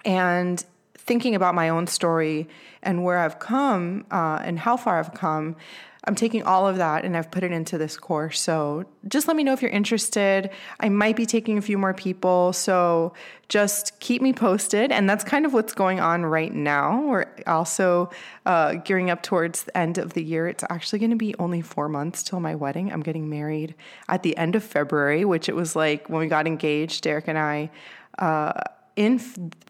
And 0.04 0.62
thinking 0.96 1.34
about 1.34 1.54
my 1.54 1.70
own 1.70 1.86
story 1.86 2.46
and 2.82 3.02
where 3.02 3.18
I've 3.18 3.38
come 3.38 4.04
uh, 4.10 4.40
and 4.44 4.58
how 4.58 4.76
far 4.76 4.98
I've 4.98 5.14
come, 5.14 5.56
I'm 6.04 6.14
taking 6.14 6.42
all 6.42 6.66
of 6.66 6.76
that 6.76 7.04
and 7.04 7.16
I've 7.16 7.30
put 7.30 7.42
it 7.42 7.52
into 7.52 7.76
this 7.76 7.96
course. 7.96 8.40
So 8.40 8.84
just 9.08 9.28
let 9.28 9.36
me 9.36 9.44
know 9.44 9.52
if 9.52 9.62
you're 9.62 9.70
interested. 9.70 10.50
I 10.80 10.88
might 10.88 11.16
be 11.16 11.26
taking 11.26 11.58
a 11.58 11.62
few 11.62 11.76
more 11.76 11.92
people. 11.92 12.52
So 12.52 13.12
just 13.48 13.98
keep 14.00 14.22
me 14.22 14.32
posted. 14.32 14.92
And 14.92 15.08
that's 15.08 15.24
kind 15.24 15.44
of 15.44 15.52
what's 15.52 15.74
going 15.74 16.00
on 16.00 16.24
right 16.24 16.52
now. 16.52 17.02
We're 17.02 17.26
also 17.46 18.10
uh, 18.46 18.74
gearing 18.74 19.10
up 19.10 19.22
towards 19.22 19.64
the 19.64 19.76
end 19.76 19.98
of 19.98 20.12
the 20.12 20.22
year. 20.22 20.48
It's 20.48 20.64
actually 20.70 21.00
going 21.00 21.10
to 21.10 21.16
be 21.16 21.34
only 21.38 21.60
four 21.60 21.88
months 21.88 22.22
till 22.22 22.40
my 22.40 22.54
wedding. 22.54 22.92
I'm 22.92 23.02
getting 23.02 23.28
married 23.28 23.74
at 24.08 24.22
the 24.22 24.36
end 24.36 24.54
of 24.54 24.62
February, 24.62 25.24
which 25.24 25.48
it 25.48 25.56
was 25.56 25.74
like 25.74 26.08
when 26.08 26.20
we 26.20 26.28
got 26.28 26.46
engaged, 26.46 27.02
Derek 27.02 27.28
and 27.28 27.38
I. 27.38 27.70
Uh, 28.18 28.52
in 28.98 29.20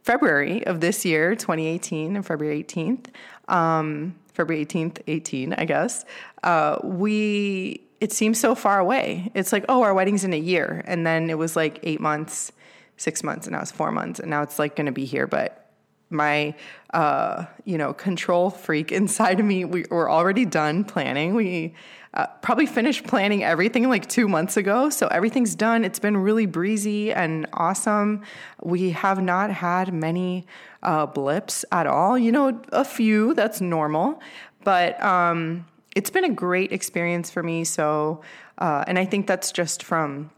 February 0.02 0.66
of 0.66 0.80
this 0.80 1.04
year, 1.04 1.34
2018, 1.36 2.16
and 2.16 2.24
February 2.24 2.64
18th, 2.64 3.08
um, 3.46 4.14
February 4.32 4.64
18th, 4.64 5.02
18, 5.06 5.52
I 5.52 5.66
guess, 5.66 6.06
uh, 6.44 6.78
we, 6.82 7.82
it 8.00 8.10
seems 8.10 8.40
so 8.40 8.54
far 8.54 8.78
away. 8.78 9.30
It's 9.34 9.52
like, 9.52 9.66
oh, 9.68 9.82
our 9.82 9.92
wedding's 9.92 10.24
in 10.24 10.32
a 10.32 10.38
year. 10.38 10.82
And 10.86 11.06
then 11.06 11.28
it 11.28 11.36
was 11.36 11.56
like 11.56 11.78
eight 11.82 12.00
months, 12.00 12.52
six 12.96 13.22
months, 13.22 13.46
and 13.46 13.52
now 13.52 13.60
it's 13.60 13.70
four 13.70 13.92
months. 13.92 14.18
And 14.18 14.30
now 14.30 14.40
it's 14.40 14.58
like 14.58 14.76
going 14.76 14.86
to 14.86 14.92
be 14.92 15.04
here. 15.04 15.26
But 15.26 15.67
my, 16.10 16.54
uh, 16.94 17.44
you 17.64 17.78
know, 17.78 17.92
control 17.92 18.50
freak 18.50 18.92
inside 19.00 19.40
of 19.40 19.46
me, 19.46 19.64
we 19.64 19.84
were 19.90 20.10
already 20.10 20.44
done 20.44 20.84
planning. 20.84 21.34
We, 21.34 21.74
uh, 22.14 22.26
probably 22.42 22.66
finished 22.66 23.06
planning 23.06 23.44
everything 23.44 23.88
like 23.88 24.08
two 24.08 24.28
months 24.28 24.56
ago. 24.56 24.88
So 24.90 25.06
everything's 25.08 25.54
done. 25.54 25.84
It's 25.84 25.98
been 25.98 26.16
really 26.16 26.46
breezy 26.46 27.12
and 27.12 27.46
awesome. 27.52 28.22
We 28.62 28.90
have 28.90 29.22
not 29.22 29.50
had 29.50 29.92
many 29.92 30.46
uh, 30.82 31.06
blips 31.06 31.64
at 31.70 31.86
all. 31.86 32.18
You 32.18 32.32
know, 32.32 32.60
a 32.72 32.84
few, 32.84 33.34
that's 33.34 33.60
normal. 33.60 34.20
But 34.64 35.02
um, 35.02 35.66
it's 35.94 36.10
been 36.10 36.24
a 36.24 36.32
great 36.32 36.72
experience 36.72 37.30
for 37.30 37.42
me. 37.42 37.64
So, 37.64 38.22
uh, 38.56 38.84
and 38.86 38.98
I 38.98 39.04
think 39.04 39.26
that's 39.26 39.52
just 39.52 39.82
from 39.82 40.30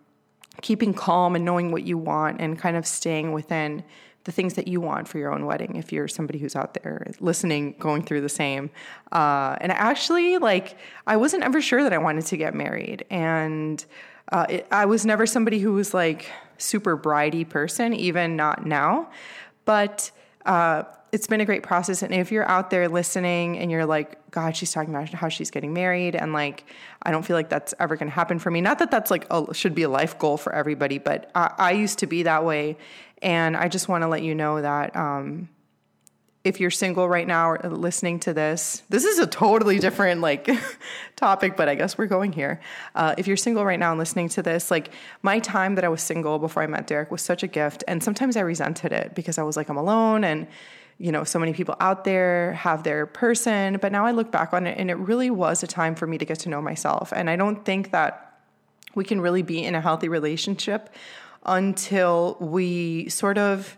keeping 0.63 0.93
calm 0.93 1.37
and 1.37 1.45
knowing 1.45 1.71
what 1.73 1.85
you 1.85 1.97
want 1.97 2.41
and 2.41 2.59
kind 2.59 2.77
of 2.77 2.87
staying 2.87 3.33
within 3.33 3.83
the 4.25 4.33
things 4.33 4.55
that 4.55 4.69
you 4.69 4.81
want 4.81 5.09
for 5.09 5.19
your 5.19 5.33
own 5.33 5.47
wedding 5.47 5.77
if 5.77 5.93
you're 5.93 6.09
somebody 6.09 6.39
who's 6.39 6.55
out 6.55 6.75
there 6.75 7.07
listening 7.21 7.75
going 7.79 8.03
through 8.03 8.21
the 8.21 8.29
same 8.29 8.71
uh, 9.13 9.57
and 9.61 9.73
actually 9.73 10.39
like 10.39 10.77
i 11.07 11.17
wasn't 11.17 11.43
ever 11.43 11.61
sure 11.61 11.83
that 11.83 11.93
i 11.93 11.99
wanted 11.99 12.25
to 12.25 12.37
get 12.37 12.55
married 12.55 13.05
and 13.11 13.85
uh, 14.33 14.47
it, 14.49 14.67
i 14.71 14.85
was 14.85 15.07
never 15.07 15.27
somebody 15.27 15.59
who 15.59 15.73
was 15.73 15.95
like 15.95 16.31
super 16.59 16.97
bridey 16.97 17.49
person 17.49 17.93
even 17.95 18.37
not 18.37 18.67
now 18.67 19.09
but 19.65 20.11
uh, 20.47 20.83
it's 21.13 21.27
been 21.27 21.41
a 21.41 21.45
great 21.45 21.63
process. 21.63 22.03
And 22.03 22.15
if 22.15 22.31
you're 22.31 22.49
out 22.49 22.71
there 22.71 22.89
listening 22.89 23.59
and 23.59 23.71
you're 23.71 23.87
like, 23.87 24.31
God, 24.31 24.57
she's 24.57 24.73
talking 24.73 24.95
about 24.95 25.09
how 25.09 25.29
she's 25.29 25.51
getting 25.51 25.73
married, 25.73 26.15
and 26.15 26.33
like, 26.33 26.65
I 27.03 27.11
don't 27.11 27.25
feel 27.25 27.37
like 27.37 27.49
that's 27.49 27.75
ever 27.81 27.97
going 27.97 28.09
to 28.09 28.15
happen 28.15 28.39
for 28.39 28.51
me. 28.51 28.61
Not 28.61 28.79
that 28.79 28.91
that's 28.91 29.11
like 29.11 29.27
a, 29.31 29.53
should 29.53 29.75
be 29.75 29.83
a 29.83 29.89
life 29.89 30.19
goal 30.19 30.37
for 30.37 30.55
everybody, 30.55 30.99
but 30.99 31.31
I, 31.35 31.55
I 31.59 31.73
used 31.73 31.99
to 32.01 32.07
be 32.07 32.23
that 32.23 32.45
way. 32.45 32.77
And 33.23 33.57
I 33.57 33.69
just 33.69 33.89
want 33.89 34.03
to 34.03 34.09
let 34.09 34.23
you 34.23 34.35
know 34.35 34.61
that 34.61 34.97
um, 34.97 35.49
if 36.43 36.59
you're 36.59 36.71
single 36.71 37.07
right 37.07 37.27
now 37.27 37.51
or 37.51 37.69
listening 37.69 38.19
to 38.21 38.33
this, 38.33 38.83
this 38.89 39.05
is 39.05 39.19
a 39.19 39.27
totally 39.27 39.79
different 39.79 40.23
like 40.23 40.49
topic, 41.17 41.57
but 41.57 41.69
I 41.69 41.75
guess 41.75 41.99
we're 41.99 42.07
going 42.07 42.33
here. 42.33 42.61
Uh, 42.95 43.15
if 43.19 43.27
you're 43.27 43.37
single 43.37 43.65
right 43.65 43.79
now 43.79 43.91
and 43.91 43.99
listening 43.99 44.31
to 44.31 44.43
this, 44.43 44.71
like 44.71 44.91
my 45.23 45.39
time 45.39 45.75
that 45.75 45.85
I 45.85 45.89
was 45.89 46.03
single 46.03 46.39
before 46.39 46.63
I 46.63 46.67
met 46.67 46.87
Derek 46.87 47.11
was 47.11 47.21
such 47.21 47.43
a 47.43 47.47
gift, 47.47 47.85
and 47.87 48.03
sometimes 48.03 48.37
I 48.37 48.41
resented 48.41 48.93
it 48.93 49.15
because 49.15 49.37
I 49.37 49.43
was 49.43 49.57
like 49.57 49.69
I'm 49.69 49.77
alone 49.77 50.25
and 50.25 50.47
you 50.97 51.13
know 51.13 51.25
so 51.25 51.39
many 51.39 51.53
people 51.53 51.77
out 51.81 52.05
there 52.05 52.55
have 52.55 52.85
their 52.85 53.05
person. 53.05 53.77
But 53.81 53.93
now 53.93 54.07
I 54.07 54.13
look 54.13 54.31
back 54.31 54.55
on 54.55 54.67
it, 54.67 54.79
and 54.79 54.91
it 54.91 54.97
really 54.97 55.29
was 55.29 55.63
a 55.63 55.67
time 55.67 55.95
for 55.95 56.07
me 56.07 56.17
to 56.17 56.25
get 56.25 56.39
to 56.41 56.49
know 56.49 56.63
myself. 56.63 57.13
And 57.15 57.29
I 57.29 57.37
don't 57.37 57.67
think 57.67 57.91
that 57.91 58.39
we 58.95 59.05
can 59.05 59.21
really 59.21 59.43
be 59.43 59.63
in 59.63 59.75
a 59.75 59.81
healthy 59.81 60.09
relationship 60.09 60.89
until 61.45 62.37
we 62.41 63.09
sort 63.09 63.39
of 63.39 63.77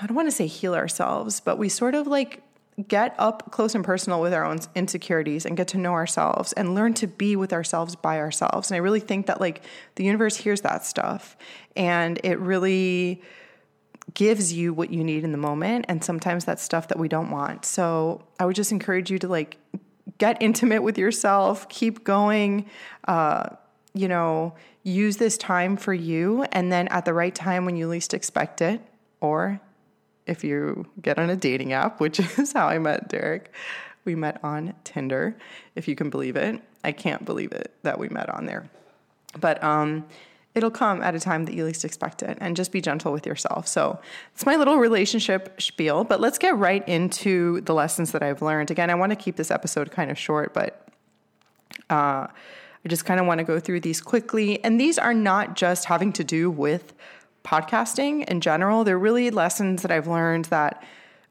I 0.00 0.06
don't 0.06 0.16
want 0.16 0.28
to 0.28 0.32
say 0.32 0.48
heal 0.48 0.74
ourselves, 0.74 1.40
but 1.40 1.58
we 1.58 1.68
sort 1.68 1.94
of 1.94 2.08
like 2.08 2.42
get 2.88 3.14
up 3.18 3.52
close 3.52 3.74
and 3.74 3.84
personal 3.84 4.20
with 4.20 4.32
our 4.32 4.44
own 4.44 4.58
insecurities 4.74 5.44
and 5.44 5.56
get 5.56 5.68
to 5.68 5.78
know 5.78 5.92
ourselves 5.92 6.52
and 6.54 6.74
learn 6.74 6.94
to 6.94 7.06
be 7.06 7.36
with 7.36 7.52
ourselves 7.52 7.94
by 7.94 8.18
ourselves. 8.18 8.70
And 8.70 8.76
I 8.76 8.78
really 8.78 9.00
think 9.00 9.26
that 9.26 9.40
like 9.40 9.62
the 9.96 10.04
universe 10.04 10.36
hears 10.36 10.62
that 10.62 10.84
stuff 10.84 11.36
and 11.76 12.18
it 12.24 12.38
really 12.40 13.22
gives 14.14 14.52
you 14.52 14.74
what 14.74 14.90
you 14.90 15.04
need 15.04 15.22
in 15.22 15.32
the 15.32 15.38
moment 15.38 15.84
and 15.88 16.02
sometimes 16.02 16.44
that's 16.44 16.62
stuff 16.62 16.88
that 16.88 16.98
we 16.98 17.08
don't 17.08 17.30
want. 17.30 17.64
So 17.64 18.22
I 18.40 18.46
would 18.46 18.56
just 18.56 18.72
encourage 18.72 19.10
you 19.10 19.18
to 19.20 19.28
like 19.28 19.58
get 20.18 20.40
intimate 20.40 20.82
with 20.82 20.98
yourself, 20.98 21.68
keep 21.68 22.04
going, 22.04 22.66
uh, 23.06 23.50
you 23.94 24.08
know, 24.08 24.54
use 24.82 25.16
this 25.16 25.38
time 25.38 25.76
for 25.76 25.94
you 25.94 26.44
and 26.52 26.72
then 26.72 26.88
at 26.88 27.04
the 27.04 27.14
right 27.14 27.34
time 27.34 27.64
when 27.64 27.76
you 27.76 27.86
least 27.88 28.14
expect 28.14 28.60
it 28.60 28.80
or 29.20 29.60
if 30.26 30.44
you 30.44 30.86
get 31.00 31.18
on 31.18 31.30
a 31.30 31.36
dating 31.36 31.72
app, 31.72 32.00
which 32.00 32.18
is 32.38 32.52
how 32.52 32.68
I 32.68 32.78
met 32.78 33.08
Derek. 33.08 33.52
We 34.04 34.14
met 34.14 34.42
on 34.42 34.74
Tinder, 34.84 35.36
if 35.76 35.86
you 35.86 35.94
can 35.94 36.10
believe 36.10 36.36
it. 36.36 36.60
I 36.82 36.92
can't 36.92 37.24
believe 37.24 37.52
it 37.52 37.72
that 37.82 37.98
we 37.98 38.08
met 38.08 38.28
on 38.28 38.46
there. 38.46 38.68
But 39.40 39.62
um, 39.62 40.04
it'll 40.54 40.70
come 40.70 41.02
at 41.02 41.14
a 41.14 41.20
time 41.20 41.44
that 41.44 41.54
you 41.54 41.64
least 41.64 41.84
expect 41.84 42.22
it 42.22 42.36
and 42.40 42.56
just 42.56 42.72
be 42.72 42.80
gentle 42.80 43.12
with 43.12 43.26
yourself. 43.26 43.66
So 43.66 44.00
it's 44.34 44.44
my 44.44 44.56
little 44.56 44.76
relationship 44.76 45.60
spiel, 45.60 46.04
but 46.04 46.20
let's 46.20 46.38
get 46.38 46.56
right 46.56 46.86
into 46.88 47.60
the 47.62 47.74
lessons 47.74 48.12
that 48.12 48.22
I've 48.22 48.42
learned. 48.42 48.70
Again, 48.70 48.90
I 48.90 48.94
want 48.96 49.10
to 49.10 49.16
keep 49.16 49.36
this 49.36 49.50
episode 49.50 49.92
kind 49.92 50.10
of 50.10 50.18
short, 50.18 50.52
but 50.52 50.88
uh, 51.88 52.26
I 52.84 52.88
just 52.88 53.04
kind 53.04 53.20
of 53.20 53.26
want 53.26 53.38
to 53.38 53.44
go 53.44 53.60
through 53.60 53.80
these 53.80 54.00
quickly. 54.00 54.62
And 54.64 54.80
these 54.80 54.98
are 54.98 55.14
not 55.14 55.54
just 55.54 55.84
having 55.84 56.12
to 56.14 56.24
do 56.24 56.50
with 56.50 56.92
podcasting 57.44 58.24
in 58.28 58.40
general. 58.40 58.84
They're 58.84 58.98
really 58.98 59.30
lessons 59.30 59.82
that 59.82 59.90
I've 59.90 60.08
learned 60.08 60.46
that 60.46 60.82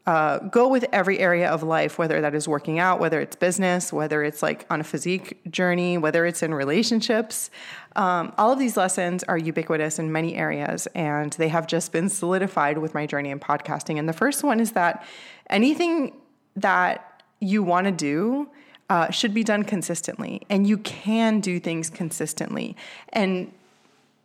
uh, 0.08 0.40
go 0.40 0.68
with 0.68 0.86
every 0.92 1.20
area 1.20 1.48
of 1.48 1.62
life, 1.62 2.00
whether 2.00 2.22
that 2.22 2.34
is 2.34 2.48
working 2.48 2.80
out, 2.80 3.00
whether 3.00 3.22
it's 3.22 3.36
business, 3.36 3.94
whether 3.94 4.24
it's 4.24 4.42
like 4.42 4.66
on 4.70 4.82
a 4.82 4.84
physique 4.84 5.40
journey, 5.52 5.98
whether 5.98 6.26
it's 6.26 6.42
in 6.42 6.54
relationships. 6.54 7.52
Um, 7.96 8.34
all 8.38 8.52
of 8.52 8.58
these 8.58 8.78
lessons 8.78 9.24
are 9.26 9.38
ubiquitous 9.38 10.00
in 10.00 10.12
many 10.12 10.36
areas, 10.36 10.88
and 10.96 11.34
they 11.34 11.50
have 11.50 11.68
just 11.68 11.92
been 11.92 12.10
solidified 12.10 12.80
with 12.80 12.96
my 12.96 13.06
journey 13.06 13.30
in 13.30 13.40
podcasting. 13.40 14.00
And 14.00 14.10
the 14.10 14.14
first 14.14 14.44
one 14.44 14.60
is 14.60 14.72
that 14.72 15.06
anything 15.50 16.18
that 16.56 17.24
you 17.40 17.62
want 17.62 17.86
to 17.86 17.92
do, 17.92 18.50
uh, 18.92 19.10
should 19.10 19.34
be 19.34 19.42
done 19.42 19.64
consistently, 19.64 20.42
and 20.50 20.68
you 20.68 20.78
can 20.78 21.40
do 21.40 21.62
things 21.62 21.90
consistently. 21.90 22.76
And 23.14 23.50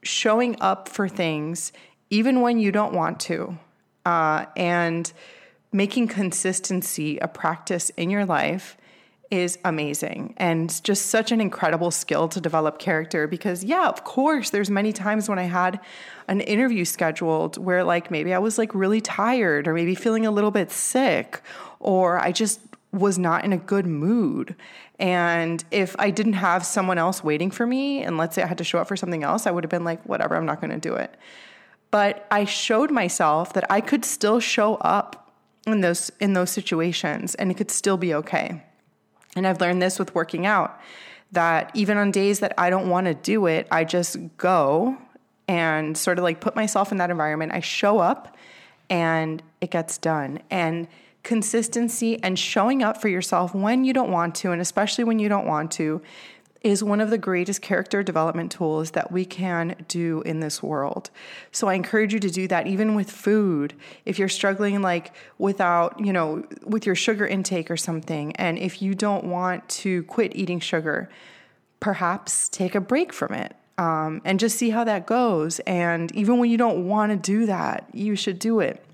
showing 0.02 0.56
up 0.60 0.88
for 0.88 1.08
things 1.08 1.72
even 2.10 2.40
when 2.40 2.58
you 2.58 2.72
don't 2.72 2.92
want 2.92 3.20
to, 3.20 3.56
uh, 4.04 4.46
and 4.56 5.12
making 5.72 6.08
consistency 6.08 7.16
a 7.18 7.28
practice 7.28 7.90
in 7.90 8.10
your 8.10 8.24
life 8.24 8.76
is 9.30 9.58
amazing 9.64 10.34
and 10.36 10.82
just 10.84 11.06
such 11.06 11.32
an 11.32 11.40
incredible 11.40 11.90
skill 11.90 12.28
to 12.28 12.40
develop 12.40 12.78
character 12.78 13.26
because 13.26 13.64
yeah 13.64 13.88
of 13.88 14.04
course 14.04 14.50
there's 14.50 14.70
many 14.70 14.92
times 14.92 15.28
when 15.28 15.36
i 15.36 15.42
had 15.42 15.80
an 16.28 16.40
interview 16.42 16.84
scheduled 16.84 17.56
where 17.56 17.82
like 17.82 18.08
maybe 18.08 18.32
i 18.32 18.38
was 18.38 18.56
like 18.56 18.72
really 18.72 19.00
tired 19.00 19.66
or 19.66 19.74
maybe 19.74 19.96
feeling 19.96 20.24
a 20.24 20.30
little 20.30 20.52
bit 20.52 20.70
sick 20.70 21.42
or 21.80 22.20
i 22.20 22.30
just 22.30 22.65
was 22.92 23.18
not 23.18 23.44
in 23.44 23.52
a 23.52 23.58
good 23.58 23.86
mood 23.86 24.56
and 24.98 25.62
if 25.70 25.94
I 25.98 26.10
didn't 26.10 26.34
have 26.34 26.64
someone 26.64 26.98
else 26.98 27.22
waiting 27.22 27.50
for 27.50 27.66
me, 27.66 28.02
and 28.02 28.16
let's 28.16 28.34
say 28.34 28.42
I 28.42 28.46
had 28.46 28.58
to 28.58 28.64
show 28.64 28.78
up 28.78 28.88
for 28.88 28.96
something 28.96 29.22
else, 29.22 29.46
I 29.46 29.50
would 29.50 29.64
have 29.64 29.70
been 29.70 29.84
like, 29.84 30.02
whatever, 30.04 30.36
I'm 30.36 30.46
not 30.46 30.60
going 30.60 30.70
to 30.70 30.78
do 30.78 30.94
it. 30.94 31.14
But 31.90 32.26
I 32.30 32.44
showed 32.44 32.90
myself 32.90 33.52
that 33.52 33.70
I 33.70 33.80
could 33.80 34.04
still 34.04 34.40
show 34.40 34.76
up 34.76 35.32
in 35.66 35.80
those 35.80 36.10
in 36.20 36.32
those 36.32 36.50
situations 36.50 37.34
and 37.34 37.50
it 37.50 37.54
could 37.54 37.70
still 37.70 37.96
be 37.96 38.14
okay. 38.14 38.64
And 39.34 39.46
I've 39.46 39.60
learned 39.60 39.82
this 39.82 39.98
with 39.98 40.14
working 40.14 40.46
out 40.46 40.80
that 41.32 41.70
even 41.74 41.96
on 41.98 42.10
days 42.10 42.40
that 42.40 42.54
I 42.56 42.70
don't 42.70 42.88
want 42.88 43.06
to 43.06 43.14
do 43.14 43.46
it, 43.46 43.66
I 43.70 43.84
just 43.84 44.16
go 44.36 44.96
and 45.48 45.96
sort 45.96 46.18
of 46.18 46.24
like 46.24 46.40
put 46.40 46.56
myself 46.56 46.92
in 46.92 46.98
that 46.98 47.10
environment. 47.10 47.52
I 47.52 47.60
show 47.60 47.98
up 47.98 48.36
and 48.88 49.42
it 49.60 49.70
gets 49.70 49.98
done. 49.98 50.40
And 50.50 50.88
consistency 51.26 52.22
and 52.22 52.38
showing 52.38 52.84
up 52.84 53.02
for 53.02 53.08
yourself 53.08 53.52
when 53.52 53.84
you 53.84 53.92
don't 53.92 54.12
want 54.12 54.32
to, 54.36 54.52
and 54.52 54.62
especially 54.62 55.02
when 55.02 55.18
you 55.18 55.28
don't 55.28 55.44
want 55.44 55.72
to, 55.72 56.00
is 56.62 56.84
one 56.84 57.00
of 57.00 57.10
the 57.10 57.18
greatest 57.18 57.60
character 57.62 58.00
development 58.00 58.52
tools 58.52 58.92
that 58.92 59.10
we 59.10 59.24
can 59.24 59.74
do 59.88 60.22
in 60.22 60.38
this 60.38 60.62
world. 60.62 61.10
So 61.50 61.66
I 61.66 61.74
encourage 61.74 62.14
you 62.14 62.20
to 62.20 62.30
do 62.30 62.46
that 62.46 62.68
even 62.68 62.94
with 62.94 63.10
food. 63.10 63.74
If 64.04 64.20
you're 64.20 64.28
struggling 64.28 64.80
like 64.82 65.14
without, 65.36 65.98
you 65.98 66.12
know, 66.12 66.44
with 66.62 66.86
your 66.86 66.94
sugar 66.94 67.26
intake 67.26 67.72
or 67.72 67.76
something, 67.76 68.34
and 68.36 68.56
if 68.56 68.80
you 68.80 68.94
don't 68.94 69.24
want 69.24 69.68
to 69.68 70.04
quit 70.04 70.36
eating 70.36 70.60
sugar, 70.60 71.10
perhaps 71.80 72.48
take 72.48 72.76
a 72.76 72.80
break 72.80 73.12
from 73.12 73.34
it. 73.34 73.56
Um, 73.78 74.22
and 74.24 74.40
just 74.40 74.56
see 74.56 74.70
how 74.70 74.84
that 74.84 75.06
goes. 75.06 75.58
And 75.66 76.10
even 76.14 76.38
when 76.38 76.48
you 76.48 76.56
don't 76.56 76.88
want 76.88 77.10
to 77.10 77.16
do 77.16 77.44
that, 77.44 77.86
you 77.92 78.16
should 78.16 78.38
do 78.38 78.60
it. 78.60 78.85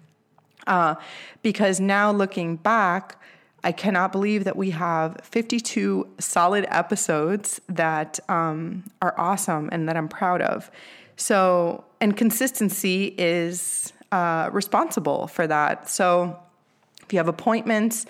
Uh, 0.66 0.94
because 1.42 1.80
now 1.80 2.12
looking 2.12 2.56
back, 2.56 3.16
I 3.64 3.72
cannot 3.72 4.12
believe 4.12 4.44
that 4.44 4.56
we 4.56 4.70
have 4.70 5.20
52 5.22 6.08
solid 6.18 6.66
episodes 6.68 7.60
that 7.68 8.18
um, 8.28 8.84
are 9.00 9.14
awesome 9.18 9.68
and 9.72 9.88
that 9.88 9.96
I'm 9.96 10.08
proud 10.08 10.42
of. 10.42 10.70
So, 11.16 11.84
and 12.00 12.16
consistency 12.16 13.14
is 13.16 13.92
uh, 14.10 14.50
responsible 14.52 15.28
for 15.28 15.46
that. 15.46 15.88
So, 15.88 16.38
if 17.02 17.12
you 17.12 17.18
have 17.18 17.28
appointments, 17.28 18.06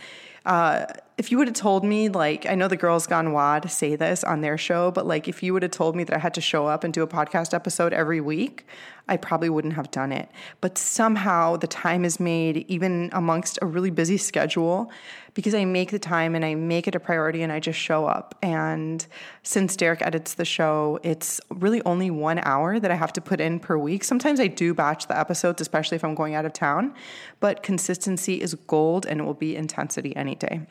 uh, 0.47 0.87
if 1.19 1.31
you 1.31 1.39
would 1.39 1.47
have 1.47 1.57
told 1.57 1.85
me, 1.85 2.09
like, 2.09 2.47
I 2.47 2.55
know 2.55 2.69
the 2.69 2.77
Girls 2.77 3.07
Gone 3.07 3.33
WOD 3.33 3.71
say 3.71 3.97
this 3.97 4.25
on 4.25 4.41
their 4.41 4.57
show, 4.57 4.91
but 4.91 5.07
like, 5.07 5.29
if 5.29 5.43
you 5.43 5.53
would 5.53 5.63
have 5.63 5.73
told 5.73 5.95
me 5.95 6.05
that 6.05 6.17
I 6.17 6.19
had 6.19 6.35
to 6.35 6.41
show 6.41 6.67
up 6.67 6.85
and 6.85 6.93
do 6.93 7.03
a 7.03 7.07
podcast 7.07 7.53
episode 7.53 7.93
every 7.93 8.21
week, 8.21 8.67
I 9.09 9.19
probably 9.19 9.51
wouldn't 9.51 9.75
have 9.75 9.91
done 9.91 10.11
it. 10.11 10.31
But 10.61 10.79
somehow 10.79 11.57
the 11.57 11.67
time 11.67 12.05
is 12.05 12.19
made, 12.19 12.65
even 12.69 13.11
amongst 13.13 13.59
a 13.61 13.67
really 13.67 13.91
busy 13.91 14.17
schedule, 14.17 14.91
because 15.35 15.55
I 15.55 15.65
make 15.65 15.91
the 15.91 15.99
time 15.99 16.35
and 16.35 16.45
I 16.45 16.55
make 16.55 16.89
it 16.89 16.95
a 16.95 17.01
priority 17.01 17.43
and 17.43 17.53
I 17.53 17.61
just 17.61 17.79
show 17.79 18.07
up. 18.07 18.35
And 18.43 19.05
since 19.43 19.77
Derek 19.77 20.01
edits 20.01 20.35
the 20.35 20.45
show, 20.45 20.99
it's 21.03 21.41
really 21.51 21.83
only 21.83 22.11
one 22.11 22.39
hour 22.39 22.81
that 22.81 22.91
I 22.91 22.95
have 22.95 23.13
to 23.15 23.21
put 23.21 23.41
in 23.41 23.61
per 23.61 23.77
week. 23.77 24.03
Sometimes 24.05 24.41
I 24.41 24.47
do 24.47 24.73
batch 24.73 25.09
the 25.09 25.19
episodes, 25.19 25.61
especially 25.61 25.97
if 25.97 26.05
I'm 26.05 26.15
going 26.15 26.35
out 26.35 26.47
of 26.47 26.53
town, 26.53 26.95
but 27.41 27.63
consistency 27.63 28.41
is 28.41 28.55
gold 28.55 29.05
and 29.05 29.21
it 29.21 29.25
will 29.25 29.35
be 29.35 29.57
intensity 29.57 30.17
any 30.17 30.37
day. 30.37 30.63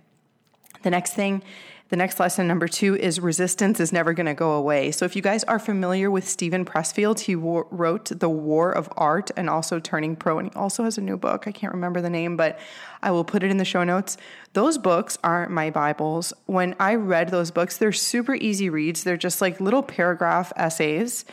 The 0.83 0.89
next 0.89 1.13
thing 1.13 1.43
the 1.91 1.97
next 1.97 2.21
lesson, 2.21 2.47
number 2.47 2.69
two, 2.69 2.95
is 2.95 3.19
resistance 3.19 3.81
is 3.81 3.91
never 3.91 4.13
going 4.13 4.25
to 4.25 4.33
go 4.33 4.53
away. 4.53 4.91
So, 4.91 5.03
if 5.03 5.13
you 5.13 5.21
guys 5.21 5.43
are 5.43 5.59
familiar 5.59 6.09
with 6.09 6.25
Steven 6.25 6.63
Pressfield, 6.63 7.19
he 7.19 7.35
wrote 7.35 8.05
The 8.17 8.29
War 8.29 8.71
of 8.71 8.87
Art 8.95 9.29
and 9.35 9.49
also 9.49 9.77
Turning 9.77 10.15
Pro, 10.15 10.39
and 10.39 10.47
he 10.47 10.55
also 10.57 10.85
has 10.85 10.97
a 10.97 11.01
new 11.01 11.17
book. 11.17 11.49
I 11.49 11.51
can't 11.51 11.73
remember 11.73 11.99
the 11.99 12.09
name, 12.09 12.37
but 12.37 12.57
I 13.03 13.11
will 13.11 13.25
put 13.25 13.43
it 13.43 13.51
in 13.51 13.57
the 13.57 13.65
show 13.65 13.83
notes. 13.83 14.15
Those 14.53 14.77
books 14.77 15.17
are 15.21 15.49
my 15.49 15.69
Bibles. 15.69 16.31
When 16.45 16.77
I 16.79 16.95
read 16.95 17.27
those 17.27 17.51
books, 17.51 17.77
they're 17.77 17.91
super 17.91 18.35
easy 18.35 18.69
reads. 18.69 19.03
They're 19.03 19.17
just 19.17 19.41
like 19.41 19.59
little 19.59 19.83
paragraph 19.83 20.53
essays 20.55 21.25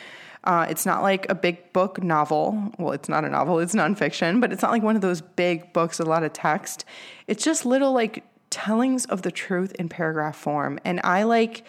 Uh, 0.44 0.66
it's 0.70 0.86
not 0.86 1.02
like 1.02 1.28
a 1.28 1.34
big 1.34 1.72
book 1.72 2.02
novel. 2.02 2.72
Well, 2.78 2.92
it's 2.92 3.08
not 3.08 3.24
a 3.24 3.28
novel, 3.28 3.58
it's 3.58 3.74
nonfiction, 3.74 4.40
but 4.40 4.52
it's 4.52 4.62
not 4.62 4.70
like 4.70 4.82
one 4.82 4.96
of 4.96 5.02
those 5.02 5.20
big 5.20 5.72
books 5.72 6.00
a 6.00 6.04
lot 6.04 6.22
of 6.22 6.32
text. 6.32 6.84
It's 7.26 7.44
just 7.44 7.66
little 7.66 7.92
like 7.92 8.24
tellings 8.50 9.04
of 9.06 9.22
the 9.22 9.30
truth 9.30 9.72
in 9.78 9.88
paragraph 9.88 10.36
form. 10.36 10.78
And 10.84 11.00
I 11.04 11.22
like 11.24 11.64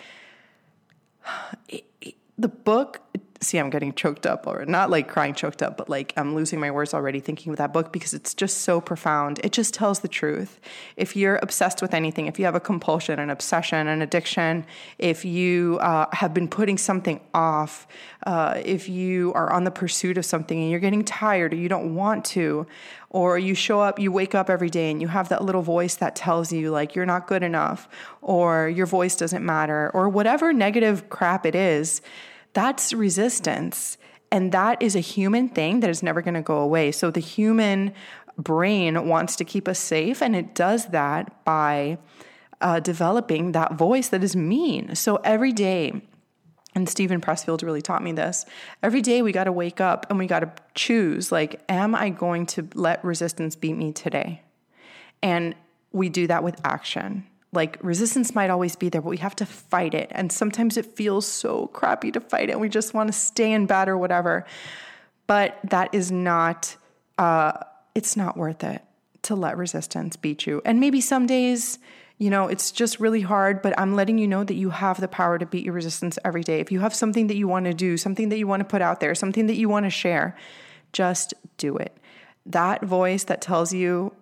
it, 1.69 1.85
it, 2.01 2.15
the 2.37 2.47
book 2.47 3.01
see 3.41 3.57
i'm 3.57 3.69
getting 3.69 3.93
choked 3.93 4.25
up 4.25 4.45
or 4.47 4.65
not 4.65 4.89
like 4.89 5.07
crying 5.07 5.33
choked 5.33 5.63
up 5.63 5.77
but 5.77 5.89
like 5.89 6.13
i'm 6.17 6.35
losing 6.35 6.59
my 6.59 6.71
words 6.71 6.93
already 6.93 7.19
thinking 7.19 7.51
of 7.51 7.57
that 7.57 7.71
book 7.71 7.91
because 7.91 8.13
it's 8.13 8.33
just 8.33 8.59
so 8.61 8.81
profound. 8.81 9.39
It 9.43 9.51
just 9.51 9.73
tells 9.73 9.99
the 9.99 10.07
truth. 10.07 10.59
If 10.97 11.15
you're 11.15 11.37
obsessed 11.41 11.81
with 11.81 11.93
anything 11.93 12.27
if 12.27 12.39
you 12.39 12.45
have 12.45 12.55
a 12.55 12.59
compulsion 12.59 13.19
an 13.19 13.29
obsession 13.29 13.87
an 13.87 14.01
addiction 14.01 14.65
if 14.97 15.25
you 15.25 15.77
uh, 15.81 16.07
have 16.13 16.33
been 16.33 16.47
putting 16.47 16.77
something 16.77 17.19
off 17.33 17.87
uh, 18.25 18.61
if 18.65 18.89
you 18.89 19.33
are 19.33 19.51
on 19.51 19.63
the 19.63 19.71
pursuit 19.71 20.17
of 20.17 20.25
something 20.25 20.59
and 20.59 20.71
you're 20.71 20.79
getting 20.79 21.03
tired 21.03 21.53
or 21.53 21.57
you 21.57 21.69
don't 21.69 21.95
want 21.95 22.25
to 22.25 22.65
or 23.09 23.37
you 23.37 23.53
show 23.55 23.79
up 23.79 23.99
you 23.99 24.11
wake 24.11 24.35
up 24.35 24.49
every 24.49 24.69
day 24.69 24.89
and 24.91 25.01
you 25.01 25.07
have 25.07 25.29
that 25.29 25.43
little 25.43 25.61
voice 25.61 25.95
that 25.95 26.15
tells 26.15 26.51
you 26.51 26.71
like 26.71 26.95
you're 26.95 27.05
not 27.05 27.27
good 27.27 27.43
enough 27.43 27.87
or 28.21 28.69
your 28.69 28.85
voice 28.85 29.15
doesn't 29.15 29.45
matter 29.45 29.91
or 29.93 30.09
whatever 30.09 30.51
negative 30.53 31.09
crap 31.09 31.45
it 31.45 31.55
is 31.55 32.01
that's 32.53 32.93
resistance. 32.93 33.97
And 34.31 34.51
that 34.51 34.81
is 34.81 34.95
a 34.95 34.99
human 34.99 35.49
thing 35.49 35.79
that 35.79 35.89
is 35.89 36.03
never 36.03 36.21
going 36.21 36.35
to 36.35 36.41
go 36.41 36.57
away. 36.57 36.91
So 36.91 37.09
the 37.09 37.19
human 37.19 37.93
brain 38.37 39.07
wants 39.07 39.35
to 39.37 39.45
keep 39.45 39.67
us 39.67 39.79
safe, 39.79 40.21
and 40.21 40.35
it 40.35 40.55
does 40.55 40.87
that 40.87 41.43
by 41.43 41.97
uh, 42.61 42.79
developing 42.79 43.51
that 43.53 43.73
voice 43.73 44.09
that 44.09 44.23
is 44.23 44.35
mean. 44.35 44.95
So 44.95 45.17
every 45.17 45.51
day, 45.51 46.01
and 46.75 46.87
Steven 46.87 47.21
Pressfield 47.21 47.63
really 47.63 47.81
taught 47.81 48.03
me 48.03 48.11
this. 48.11 48.45
Every 48.83 49.01
day 49.01 49.21
we 49.21 49.31
got 49.31 49.45
to 49.45 49.51
wake 49.51 49.81
up 49.81 50.05
and 50.09 50.19
we 50.19 50.27
got 50.27 50.41
to 50.41 50.51
choose 50.75 51.31
like, 51.31 51.61
am 51.67 51.95
I 51.95 52.09
going 52.09 52.45
to 52.47 52.67
let 52.75 53.03
resistance 53.03 53.55
beat 53.55 53.75
me 53.75 53.91
today? 53.91 54.43
And 55.23 55.55
we 55.91 56.09
do 56.09 56.27
that 56.27 56.43
with 56.43 56.61
action 56.63 57.25
like 57.51 57.77
resistance 57.81 58.35
might 58.35 58.49
always 58.49 58.75
be 58.75 58.89
there, 58.89 59.01
but 59.01 59.09
we 59.09 59.17
have 59.17 59.35
to 59.37 59.45
fight 59.45 59.93
it. 59.93 60.11
And 60.11 60.31
sometimes 60.31 60.77
it 60.77 60.85
feels 60.85 61.25
so 61.25 61.67
crappy 61.67 62.11
to 62.11 62.19
fight 62.19 62.49
it. 62.49 62.59
We 62.59 62.69
just 62.69 62.93
want 62.93 63.07
to 63.07 63.13
stay 63.13 63.51
in 63.51 63.65
bed 63.65 63.89
or 63.89 63.97
whatever. 63.97 64.45
But 65.25 65.59
that 65.63 65.93
is 65.93 66.11
not, 66.11 66.75
uh, 67.17 67.53
it's 67.95 68.15
not 68.15 68.37
worth 68.37 68.63
it 68.63 68.83
to 69.23 69.35
let 69.35 69.57
resistance 69.57 70.15
beat 70.15 70.45
you. 70.45 70.61
And 70.63 70.79
maybe 70.79 71.01
some 71.01 71.25
days, 71.25 71.79
you 72.19 72.29
know, 72.29 72.47
it's 72.47 72.71
just 72.71 72.99
really 72.99 73.21
hard, 73.21 73.61
but 73.61 73.77
I'm 73.79 73.95
letting 73.95 74.17
you 74.17 74.27
know 74.27 74.43
that 74.43 74.53
you 74.53 74.69
have 74.69 74.99
the 74.99 75.07
power 75.07 75.39
to 75.39 75.45
beat 75.45 75.65
your 75.65 75.73
resistance 75.73 76.19
every 76.23 76.43
day. 76.43 76.59
If 76.59 76.71
you 76.71 76.81
have 76.81 76.93
something 76.93 77.27
that 77.27 77.35
you 77.35 77.47
want 77.47 77.65
to 77.65 77.73
do, 77.73 77.97
something 77.97 78.29
that 78.29 78.37
you 78.37 78.45
want 78.45 78.59
to 78.59 78.65
put 78.65 78.81
out 78.81 78.99
there, 78.99 79.15
something 79.15 79.47
that 79.47 79.55
you 79.55 79.69
want 79.69 79.85
to 79.85 79.89
share, 79.89 80.35
just 80.93 81.33
do 81.57 81.77
it. 81.77 81.97
That 82.45 82.83
voice 82.83 83.23
that 83.25 83.41
tells 83.41 83.73
you 83.73 84.13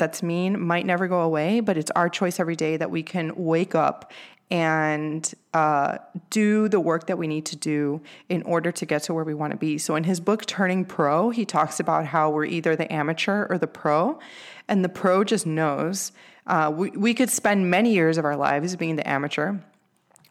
that's 0.00 0.20
mean 0.20 0.60
might 0.60 0.84
never 0.84 1.06
go 1.06 1.20
away, 1.20 1.60
but 1.60 1.76
it's 1.76 1.92
our 1.92 2.08
choice 2.08 2.40
every 2.40 2.56
day 2.56 2.76
that 2.76 2.90
we 2.90 3.04
can 3.04 3.32
wake 3.36 3.76
up 3.76 4.10
and 4.50 5.32
uh, 5.54 5.98
do 6.30 6.68
the 6.68 6.80
work 6.80 7.06
that 7.06 7.16
we 7.16 7.28
need 7.28 7.46
to 7.46 7.56
do 7.56 8.00
in 8.28 8.42
order 8.42 8.72
to 8.72 8.84
get 8.84 9.04
to 9.04 9.14
where 9.14 9.22
we 9.22 9.34
want 9.34 9.52
to 9.52 9.56
be. 9.56 9.78
So, 9.78 9.94
in 9.94 10.02
his 10.02 10.18
book, 10.18 10.44
Turning 10.46 10.84
Pro, 10.84 11.30
he 11.30 11.44
talks 11.44 11.78
about 11.78 12.06
how 12.06 12.30
we're 12.30 12.46
either 12.46 12.74
the 12.74 12.92
amateur 12.92 13.46
or 13.48 13.58
the 13.58 13.68
pro, 13.68 14.18
and 14.66 14.84
the 14.84 14.88
pro 14.88 15.22
just 15.22 15.46
knows. 15.46 16.10
Uh, 16.48 16.72
we, 16.74 16.90
we 16.90 17.14
could 17.14 17.30
spend 17.30 17.70
many 17.70 17.92
years 17.92 18.18
of 18.18 18.24
our 18.24 18.36
lives 18.36 18.74
being 18.74 18.96
the 18.96 19.08
amateur 19.08 19.58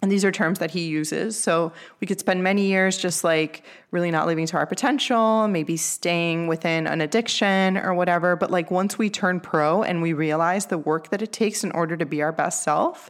and 0.02 0.12
these 0.12 0.24
are 0.24 0.32
terms 0.32 0.60
that 0.60 0.72
he 0.72 0.88
uses. 0.88 1.38
So 1.38 1.74
we 2.00 2.08
could 2.08 2.20
spend 2.20 2.42
many 2.42 2.68
years 2.68 2.98
just 2.98 3.24
like 3.24 3.64
really 3.92 4.12
not 4.12 4.28
living 4.28 4.46
to 4.46 4.58
our 4.58 4.66
potential, 4.66 5.48
maybe 5.50 5.76
staying 5.76 6.48
within 6.48 6.88
an 6.88 7.02
addiction 7.02 7.78
or 7.78 7.94
whatever. 7.94 8.36
But 8.36 8.50
like 8.50 8.72
once 8.72 8.98
we 8.98 9.10
turn 9.10 9.42
pro 9.42 9.84
and 9.84 10.02
we 10.02 10.14
realize 10.14 10.68
the 10.68 10.78
work 10.78 11.10
that 11.10 11.22
it 11.22 11.34
takes 11.34 11.64
in 11.64 11.72
order 11.72 11.98
to 11.98 12.06
be 12.06 12.22
our 12.22 12.32
best 12.32 12.64
self, 12.64 13.10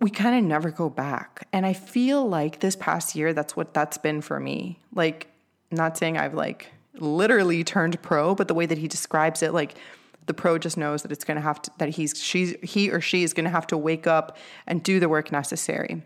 we 0.00 0.10
kind 0.10 0.38
of 0.38 0.44
never 0.44 0.70
go 0.70 0.88
back. 0.88 1.46
And 1.52 1.66
I 1.66 1.74
feel 1.74 2.26
like 2.26 2.60
this 2.60 2.76
past 2.76 3.14
year, 3.14 3.34
that's 3.34 3.54
what 3.54 3.74
that's 3.74 3.98
been 3.98 4.22
for 4.22 4.40
me. 4.40 4.78
Like, 4.94 5.26
not 5.70 5.98
saying 5.98 6.16
I've 6.16 6.34
like 6.34 6.72
literally 6.94 7.62
turned 7.62 8.00
pro, 8.00 8.34
but 8.34 8.48
the 8.48 8.54
way 8.54 8.64
that 8.64 8.78
he 8.78 8.88
describes 8.88 9.42
it, 9.42 9.52
like 9.52 9.74
the 10.28 10.34
pro 10.34 10.58
just 10.58 10.76
knows 10.76 11.02
that 11.02 11.10
it's 11.10 11.24
going 11.24 11.36
to 11.36 11.42
have 11.42 11.60
to 11.62 11.70
that 11.78 11.90
he's 11.90 12.22
she's 12.22 12.54
he 12.62 12.90
or 12.90 13.00
she 13.00 13.22
is 13.24 13.34
going 13.34 13.44
to 13.44 13.50
have 13.50 13.66
to 13.66 13.76
wake 13.76 14.06
up 14.06 14.36
and 14.66 14.82
do 14.82 15.00
the 15.00 15.08
work 15.08 15.32
necessary 15.32 16.02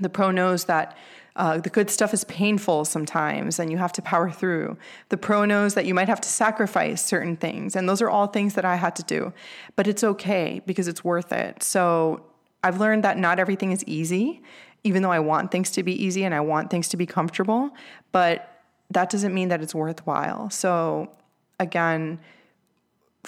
the 0.00 0.08
pro 0.08 0.30
knows 0.30 0.66
that 0.66 0.96
uh, 1.38 1.58
the 1.58 1.70
good 1.70 1.88
stuff 1.88 2.12
is 2.12 2.24
painful 2.24 2.84
sometimes 2.84 3.60
and 3.60 3.70
you 3.70 3.78
have 3.78 3.92
to 3.92 4.02
power 4.02 4.28
through. 4.28 4.76
The 5.08 5.16
pro 5.16 5.44
knows 5.44 5.74
that 5.74 5.86
you 5.86 5.94
might 5.94 6.08
have 6.08 6.20
to 6.20 6.28
sacrifice 6.28 7.04
certain 7.04 7.36
things. 7.36 7.76
And 7.76 7.88
those 7.88 8.02
are 8.02 8.10
all 8.10 8.26
things 8.26 8.54
that 8.54 8.64
I 8.64 8.74
had 8.74 8.96
to 8.96 9.04
do. 9.04 9.32
But 9.76 9.86
it's 9.86 10.02
okay 10.02 10.60
because 10.66 10.88
it's 10.88 11.04
worth 11.04 11.32
it. 11.32 11.62
So 11.62 12.24
I've 12.64 12.80
learned 12.80 13.04
that 13.04 13.18
not 13.18 13.38
everything 13.38 13.70
is 13.70 13.84
easy, 13.86 14.42
even 14.82 15.02
though 15.02 15.12
I 15.12 15.20
want 15.20 15.52
things 15.52 15.70
to 15.72 15.84
be 15.84 15.92
easy 16.02 16.24
and 16.24 16.34
I 16.34 16.40
want 16.40 16.70
things 16.70 16.88
to 16.88 16.96
be 16.96 17.06
comfortable. 17.06 17.70
But 18.10 18.62
that 18.90 19.08
doesn't 19.08 19.32
mean 19.32 19.48
that 19.48 19.62
it's 19.62 19.74
worthwhile. 19.74 20.50
So 20.50 21.16
again, 21.60 22.18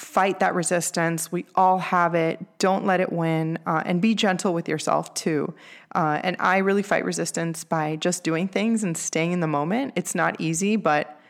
fight 0.00 0.40
that 0.40 0.54
resistance. 0.54 1.30
We 1.30 1.44
all 1.54 1.78
have 1.78 2.14
it. 2.14 2.40
Don't 2.58 2.86
let 2.86 3.00
it 3.00 3.12
win. 3.12 3.58
Uh, 3.66 3.82
and 3.84 4.00
be 4.00 4.14
gentle 4.14 4.54
with 4.54 4.68
yourself 4.68 5.12
too. 5.14 5.52
Uh, 5.94 6.20
and 6.24 6.36
I 6.40 6.58
really 6.58 6.82
fight 6.82 7.04
resistance 7.04 7.64
by 7.64 7.96
just 7.96 8.24
doing 8.24 8.48
things 8.48 8.82
and 8.82 8.96
staying 8.96 9.32
in 9.32 9.40
the 9.40 9.46
moment. 9.46 9.92
It's 9.96 10.14
not 10.14 10.40
easy, 10.40 10.76
but 10.76 11.20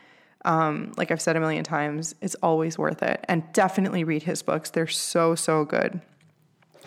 um, 0.45 0.93
like 0.95 1.11
I've 1.11 1.21
said 1.21 1.35
a 1.35 1.39
million 1.39 1.63
times, 1.63 2.15
it's 2.21 2.35
always 2.35 2.77
worth 2.77 3.03
it. 3.03 3.23
And 3.27 3.43
definitely 3.51 4.03
read 4.03 4.23
his 4.23 4.41
books, 4.41 4.69
they're 4.69 4.87
so, 4.87 5.35
so 5.35 5.65
good. 5.65 6.01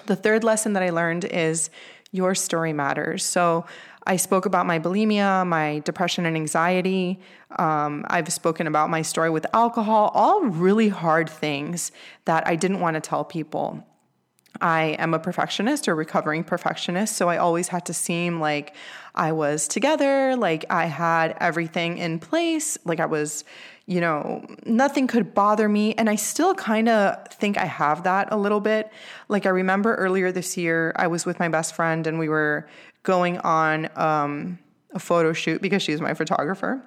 The 0.07 0.17
third 0.17 0.43
lesson 0.43 0.73
that 0.73 0.83
I 0.83 0.91
learned 0.91 1.27
is 1.27 1.71
your 2.13 2.35
story 2.35 2.73
matters. 2.73 3.25
So 3.25 3.67
I 4.07 4.17
spoke 4.17 4.47
about 4.47 4.67
my 4.67 4.79
bulimia, 4.79 5.47
my 5.47 5.81
depression 5.81 6.27
and 6.27 6.37
anxiety. 6.37 7.21
Um, 7.59 8.05
I've 8.09 8.33
spoken 8.33 8.67
about 8.67 8.91
my 8.91 9.03
story 9.03 9.31
with 9.31 9.47
alcohol, 9.55 10.11
all 10.15 10.43
really 10.43 10.89
hard 10.89 11.29
things 11.29 11.93
that 12.27 12.47
I 12.47 12.57
didn't 12.57 12.81
want 12.81 12.95
to 12.95 13.01
tell 13.01 13.25
people. 13.25 13.85
I 14.61 14.97
am 14.99 15.15
a 15.15 15.19
perfectionist 15.19 15.89
or 15.89 15.97
recovering 15.97 16.45
perfectionist, 16.45 17.17
so 17.17 17.29
I 17.29 17.39
always 17.39 17.69
had 17.69 17.87
to 17.87 17.95
seem 17.95 18.41
like 18.41 18.75
I 19.15 19.33
was 19.33 19.67
together, 19.67 20.37
like 20.37 20.65
I 20.71 20.87
had 20.87 21.37
everything 21.41 21.99
in 21.99 22.21
place, 22.21 22.79
like 22.85 23.01
I 23.01 23.07
was, 23.07 23.45
you 23.87 24.01
know, 24.01 24.47
nothing 24.65 25.07
could 25.09 25.35
bother 25.35 25.69
me. 25.69 25.95
And 25.95 26.09
I 26.09 26.15
still 26.15 26.55
kind 26.55 26.89
of 26.89 27.27
think 27.29 27.59
I 27.59 27.65
have 27.65 28.05
that 28.05 28.29
a 28.31 28.37
little 28.37 28.61
bit. 28.61 28.91
Like 29.29 29.45
I 29.45 29.51
remember 29.51 29.97
earlier 29.97 30.31
this 30.31 30.57
year, 30.57 30.93
I 30.97 31.09
was 31.09 31.27
with 31.27 31.41
my 31.41 31.49
best 31.49 31.75
friend 31.75 32.07
and 32.07 32.19
we 32.19 32.29
were 32.29 32.69
going 33.05 33.39
on 33.39 33.89
um, 33.97 34.59
a 34.93 34.99
photo 34.99 35.33
shoot 35.33 35.63
because 35.63 35.83
she's 35.83 36.01
my 36.01 36.15
photographer, 36.15 36.83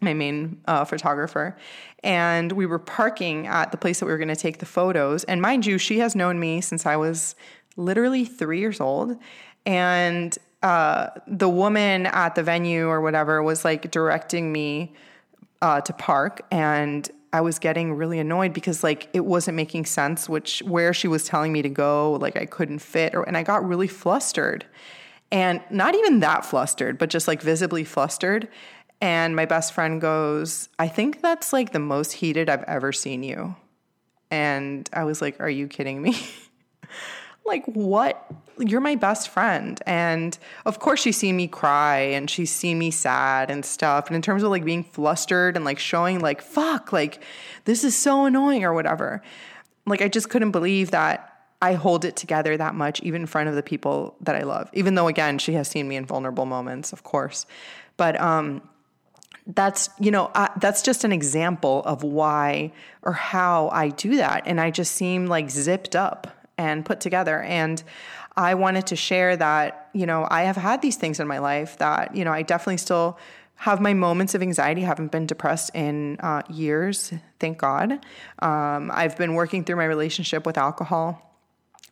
my 0.00 0.12
main 0.12 0.60
uh, 0.66 0.84
photographer. 0.84 1.56
And 2.04 2.52
we 2.52 2.66
were 2.66 2.78
parking 2.78 3.46
at 3.46 3.72
the 3.72 3.78
place 3.78 4.00
that 4.00 4.06
we 4.06 4.12
were 4.12 4.18
going 4.18 4.28
to 4.28 4.36
take 4.36 4.58
the 4.58 4.66
photos. 4.66 5.24
And 5.24 5.40
mind 5.40 5.64
you, 5.64 5.78
she 5.78 5.98
has 6.00 6.14
known 6.14 6.38
me 6.38 6.60
since 6.60 6.84
I 6.84 6.96
was 6.96 7.34
literally 7.76 8.24
three 8.24 8.60
years 8.60 8.80
old. 8.80 9.16
And 9.64 10.36
uh, 10.62 11.08
the 11.26 11.48
woman 11.48 12.06
at 12.06 12.34
the 12.34 12.42
venue 12.42 12.88
or 12.88 13.00
whatever 13.00 13.42
was 13.42 13.64
like 13.64 13.90
directing 13.90 14.52
me 14.52 14.94
uh, 15.62 15.80
to 15.80 15.92
park. 15.92 16.42
And 16.50 17.10
I 17.32 17.40
was 17.40 17.58
getting 17.58 17.94
really 17.94 18.18
annoyed 18.18 18.52
because 18.52 18.82
like 18.82 19.08
it 19.12 19.24
wasn't 19.24 19.56
making 19.56 19.84
sense 19.84 20.28
which 20.28 20.62
where 20.62 20.94
she 20.94 21.06
was 21.06 21.24
telling 21.24 21.52
me 21.52 21.60
to 21.60 21.68
go 21.68 22.12
like 22.12 22.36
I 22.36 22.46
couldn't 22.46 22.78
fit 22.78 23.14
or 23.14 23.24
and 23.24 23.36
I 23.36 23.42
got 23.42 23.66
really 23.66 23.88
flustered 23.88 24.64
and 25.32 25.60
not 25.70 25.94
even 25.94 26.20
that 26.20 26.44
flustered, 26.44 26.98
but 26.98 27.10
just 27.10 27.26
like 27.26 27.42
visibly 27.42 27.84
flustered. 27.84 28.48
And 29.00 29.36
my 29.36 29.44
best 29.44 29.72
friend 29.72 30.00
goes, 30.00 30.68
I 30.78 30.88
think 30.88 31.20
that's 31.20 31.52
like 31.52 31.72
the 31.72 31.78
most 31.78 32.12
heated 32.12 32.48
I've 32.48 32.62
ever 32.64 32.92
seen 32.92 33.22
you. 33.22 33.56
And 34.30 34.88
I 34.92 35.04
was 35.04 35.20
like, 35.20 35.40
Are 35.40 35.50
you 35.50 35.68
kidding 35.68 36.00
me? 36.00 36.18
like, 37.44 37.64
what? 37.66 38.24
You're 38.58 38.80
my 38.80 38.94
best 38.94 39.28
friend. 39.28 39.80
And 39.86 40.36
of 40.64 40.78
course, 40.78 41.00
she's 41.00 41.16
seen 41.16 41.36
me 41.36 41.46
cry 41.46 41.98
and 41.98 42.30
she's 42.30 42.50
seen 42.50 42.78
me 42.78 42.90
sad 42.90 43.50
and 43.50 43.64
stuff. 43.64 44.06
And 44.06 44.16
in 44.16 44.22
terms 44.22 44.42
of 44.42 44.50
like 44.50 44.64
being 44.64 44.82
flustered 44.82 45.56
and 45.56 45.64
like 45.64 45.78
showing, 45.78 46.20
like, 46.20 46.40
fuck, 46.40 46.92
like, 46.92 47.22
this 47.64 47.84
is 47.84 47.96
so 47.96 48.24
annoying 48.24 48.64
or 48.64 48.72
whatever. 48.72 49.22
Like, 49.84 50.00
I 50.00 50.08
just 50.08 50.30
couldn't 50.30 50.52
believe 50.52 50.90
that 50.92 51.35
I 51.62 51.74
hold 51.74 52.04
it 52.04 52.16
together 52.16 52.56
that 52.56 52.74
much, 52.74 53.02
even 53.02 53.22
in 53.22 53.26
front 53.26 53.48
of 53.48 53.54
the 53.54 53.62
people 53.62 54.14
that 54.20 54.36
I 54.36 54.42
love. 54.42 54.68
Even 54.72 54.94
though, 54.94 55.08
again, 55.08 55.38
she 55.38 55.54
has 55.54 55.68
seen 55.68 55.88
me 55.88 55.96
in 55.96 56.04
vulnerable 56.04 56.46
moments, 56.46 56.92
of 56.92 57.02
course. 57.02 57.46
But 57.96 58.20
um, 58.20 58.62
that's 59.46 59.90
you 60.00 60.10
know 60.10 60.30
that's 60.60 60.82
just 60.82 61.04
an 61.04 61.12
example 61.12 61.82
of 61.84 62.02
why 62.02 62.72
or 63.02 63.12
how 63.12 63.68
I 63.70 63.88
do 63.88 64.16
that, 64.16 64.42
and 64.46 64.60
I 64.60 64.70
just 64.70 64.92
seem 64.92 65.26
like 65.26 65.50
zipped 65.50 65.94
up 65.94 66.26
and 66.58 66.84
put 66.84 67.00
together. 67.00 67.42
And 67.42 67.82
I 68.36 68.54
wanted 68.54 68.88
to 68.88 68.96
share 68.96 69.36
that 69.36 69.88
you 69.94 70.04
know 70.04 70.26
I 70.30 70.42
have 70.42 70.56
had 70.56 70.82
these 70.82 70.96
things 70.96 71.20
in 71.20 71.28
my 71.28 71.38
life 71.38 71.78
that 71.78 72.14
you 72.16 72.24
know 72.24 72.32
I 72.32 72.42
definitely 72.42 72.78
still 72.78 73.18
have 73.56 73.80
my 73.80 73.94
moments 73.94 74.34
of 74.34 74.42
anxiety. 74.42 74.82
Haven't 74.82 75.12
been 75.12 75.26
depressed 75.26 75.70
in 75.74 76.18
uh, 76.20 76.42
years, 76.50 77.12
thank 77.38 77.58
God. 77.58 77.92
Um, 78.40 78.90
I've 78.92 79.16
been 79.16 79.34
working 79.34 79.64
through 79.64 79.76
my 79.76 79.86
relationship 79.86 80.44
with 80.44 80.58
alcohol. 80.58 81.25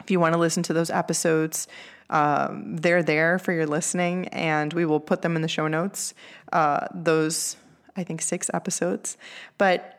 If 0.01 0.11
you 0.11 0.21
want 0.21 0.35
to 0.35 0.39
listen 0.39 0.63
to 0.65 0.73
those 0.73 0.91
episodes, 0.91 1.67
um, 2.11 2.77
they're 2.77 3.03
there 3.03 3.39
for 3.39 3.53
your 3.53 3.67
listening, 3.67 4.29
and 4.29 4.73
we 4.73 4.85
will 4.85 5.01
put 5.01 5.23
them 5.23 5.37
in 5.37 5.43
the 5.43 5.49
show 5.49 5.69
notes. 5.69 6.15
Uh, 6.53 6.87
those, 6.95 7.57
I 7.97 8.05
think, 8.05 8.21
six 8.21 8.51
episodes. 8.53 9.17
But 9.57 9.99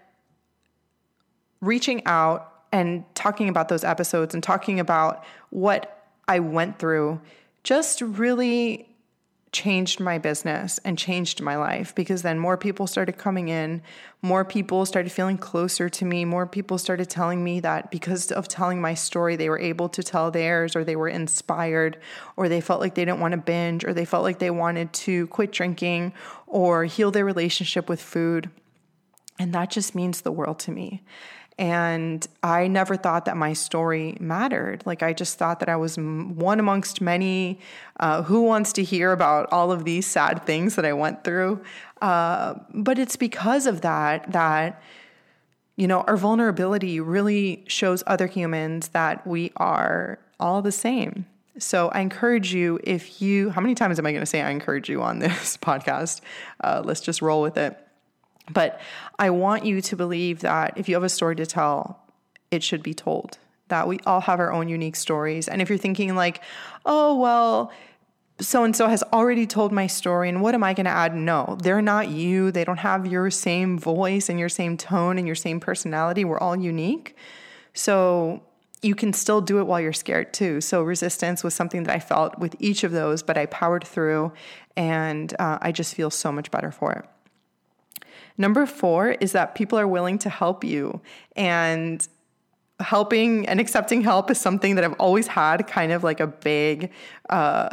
reaching 1.61 2.05
out 2.05 2.51
and 2.71 3.03
talking 3.15 3.49
about 3.49 3.69
those 3.69 3.83
episodes 3.83 4.33
and 4.33 4.43
talking 4.43 4.79
about 4.79 5.23
what 5.49 6.07
I 6.27 6.39
went 6.39 6.77
through 6.77 7.21
just 7.63 8.01
really 8.01 8.94
changed 9.55 10.01
my 10.01 10.17
business 10.17 10.81
and 10.83 10.97
changed 10.97 11.39
my 11.41 11.55
life 11.55 11.95
because 11.95 12.23
then 12.23 12.37
more 12.37 12.57
people 12.57 12.87
started 12.87 13.17
coming 13.17 13.47
in, 13.47 13.81
more 14.21 14.43
people 14.43 14.85
started 14.85 15.09
feeling 15.09 15.37
closer 15.37 15.87
to 15.87 16.03
me, 16.03 16.25
more 16.25 16.45
people 16.45 16.77
started 16.77 17.09
telling 17.09 17.41
me 17.41 17.61
that 17.61 17.89
because 17.89 18.33
of 18.33 18.49
telling 18.49 18.81
my 18.81 18.93
story, 18.93 19.37
they 19.37 19.47
were 19.47 19.57
able 19.57 19.87
to 19.87 20.03
tell 20.03 20.29
theirs 20.29 20.75
or 20.75 20.83
they 20.83 20.97
were 20.97 21.07
inspired 21.07 21.97
or 22.35 22.49
they 22.49 22.59
felt 22.59 22.81
like 22.81 22.95
they 22.95 23.05
didn't 23.05 23.21
want 23.21 23.31
to 23.31 23.37
binge 23.37 23.85
or 23.85 23.93
they 23.93 24.03
felt 24.03 24.23
like 24.23 24.39
they 24.39 24.51
wanted 24.51 24.91
to 24.91 25.25
quit 25.27 25.53
drinking 25.53 26.11
or 26.47 26.83
heal 26.83 27.09
their 27.09 27.23
relationship 27.23 27.87
with 27.87 28.01
food. 28.01 28.49
And 29.39 29.53
that 29.53 29.71
just 29.71 29.95
means 29.95 30.19
the 30.19 30.33
world 30.33 30.59
to 30.59 30.71
me. 30.71 31.01
And 31.57 32.27
I 32.43 32.67
never 32.67 32.97
thought 32.97 33.25
that 33.25 33.37
my 33.37 33.53
story 33.53 34.17
mattered. 34.19 34.83
Like, 34.85 35.01
I 35.01 35.13
just 35.13 35.37
thought 35.37 35.61
that 35.61 35.69
I 35.69 35.77
was 35.77 35.95
one 35.97 36.59
amongst 36.59 36.99
many. 36.99 37.59
Uh, 37.97 38.23
who 38.23 38.41
wants 38.41 38.73
to 38.73 38.83
hear 38.83 39.13
about 39.13 39.47
all 39.53 39.71
of 39.71 39.85
these 39.85 40.05
sad 40.05 40.45
things 40.45 40.75
that 40.75 40.83
I 40.83 40.91
went 40.91 41.23
through? 41.23 41.61
Uh, 42.01 42.55
but 42.73 42.99
it's 42.99 43.15
because 43.15 43.67
of 43.67 43.81
that 43.81 44.33
that, 44.33 44.81
you 45.77 45.87
know, 45.87 46.01
our 46.01 46.17
vulnerability 46.17 46.99
really 46.99 47.63
shows 47.67 48.03
other 48.05 48.27
humans 48.27 48.89
that 48.89 49.25
we 49.25 49.53
are 49.55 50.19
all 50.39 50.61
the 50.61 50.73
same. 50.73 51.25
So 51.57 51.87
I 51.89 52.01
encourage 52.01 52.53
you 52.53 52.79
if 52.83 53.21
you, 53.21 53.49
how 53.49 53.61
many 53.61 53.75
times 53.75 53.97
am 53.97 54.05
I 54.05 54.11
going 54.11 54.21
to 54.21 54.25
say 54.25 54.41
I 54.41 54.49
encourage 54.49 54.89
you 54.89 55.01
on 55.01 55.19
this 55.19 55.57
podcast? 55.57 56.19
Uh, 56.61 56.81
let's 56.83 56.99
just 56.99 57.21
roll 57.21 57.41
with 57.41 57.57
it. 57.57 57.79
But 58.51 58.79
I 59.17 59.29
want 59.29 59.65
you 59.65 59.81
to 59.81 59.95
believe 59.95 60.41
that 60.41 60.77
if 60.77 60.87
you 60.87 60.95
have 60.95 61.03
a 61.03 61.09
story 61.09 61.35
to 61.37 61.45
tell, 61.45 61.99
it 62.51 62.63
should 62.63 62.83
be 62.83 62.93
told. 62.93 63.37
That 63.69 63.87
we 63.87 63.99
all 64.05 64.21
have 64.21 64.39
our 64.39 64.51
own 64.51 64.69
unique 64.69 64.95
stories. 64.95 65.47
And 65.47 65.61
if 65.61 65.69
you're 65.69 65.77
thinking, 65.79 66.15
like, 66.15 66.41
oh, 66.85 67.17
well, 67.17 67.71
so 68.39 68.63
and 68.63 68.75
so 68.75 68.87
has 68.87 69.01
already 69.13 69.47
told 69.47 69.71
my 69.71 69.87
story, 69.87 70.29
and 70.29 70.41
what 70.41 70.53
am 70.53 70.63
I 70.63 70.73
going 70.73 70.85
to 70.85 70.91
add? 70.91 71.15
No, 71.15 71.57
they're 71.61 71.81
not 71.81 72.09
you. 72.09 72.51
They 72.51 72.63
don't 72.63 72.79
have 72.79 73.07
your 73.07 73.31
same 73.31 73.79
voice 73.79 74.29
and 74.29 74.39
your 74.39 74.49
same 74.49 74.77
tone 74.77 75.17
and 75.17 75.25
your 75.25 75.35
same 75.35 75.59
personality. 75.59 76.25
We're 76.25 76.39
all 76.39 76.55
unique. 76.55 77.15
So 77.73 78.43
you 78.81 78.93
can 78.93 79.13
still 79.13 79.41
do 79.41 79.59
it 79.59 79.63
while 79.63 79.81
you're 79.81 79.93
scared 79.93 80.33
too. 80.33 80.61
So 80.61 80.83
resistance 80.83 81.43
was 81.43 81.55
something 81.55 81.83
that 81.83 81.95
I 81.95 81.99
felt 81.99 82.37
with 82.37 82.55
each 82.59 82.83
of 82.83 82.91
those, 82.91 83.23
but 83.23 83.37
I 83.37 83.47
powered 83.47 83.85
through, 83.85 84.31
and 84.75 85.33
uh, 85.39 85.57
I 85.61 85.71
just 85.71 85.95
feel 85.95 86.11
so 86.11 86.31
much 86.31 86.51
better 86.51 86.71
for 86.71 86.91
it. 86.91 87.05
Number 88.37 88.65
four 88.65 89.11
is 89.11 89.31
that 89.31 89.55
people 89.55 89.79
are 89.79 89.87
willing 89.87 90.17
to 90.19 90.29
help 90.29 90.63
you. 90.63 91.01
And 91.35 92.07
helping 92.79 93.47
and 93.47 93.59
accepting 93.59 94.01
help 94.01 94.29
is 94.29 94.39
something 94.39 94.75
that 94.75 94.83
I've 94.83 94.99
always 94.99 95.27
had 95.27 95.65
kind 95.67 95.91
of 95.91 96.03
like 96.03 96.19
a 96.19 96.27
big 96.27 96.91
uh, 97.29 97.69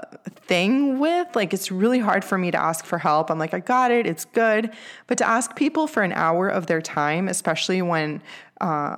thing 0.46 1.01
with. 1.01 1.35
Like, 1.35 1.53
it's 1.53 1.72
really 1.72 1.98
hard 1.98 2.25
for 2.25 2.38
me 2.38 2.51
to 2.53 2.61
ask 2.61 2.85
for 2.85 2.98
help. 2.98 3.31
I'm 3.31 3.38
like, 3.38 3.53
I 3.53 3.61
got 3.61 3.90
it, 3.90 4.07
it's 4.07 4.25
good. 4.25 4.70
But 5.09 5.18
to 5.18 5.27
ask 5.27 5.57
people 5.57 5.87
for 5.87 6.03
an 6.03 6.12
hour 6.12 6.48
of 6.48 6.66
their 6.66 6.81
time, 6.81 7.29
especially 7.29 7.83
when 7.83 8.22
uh, 8.61 8.96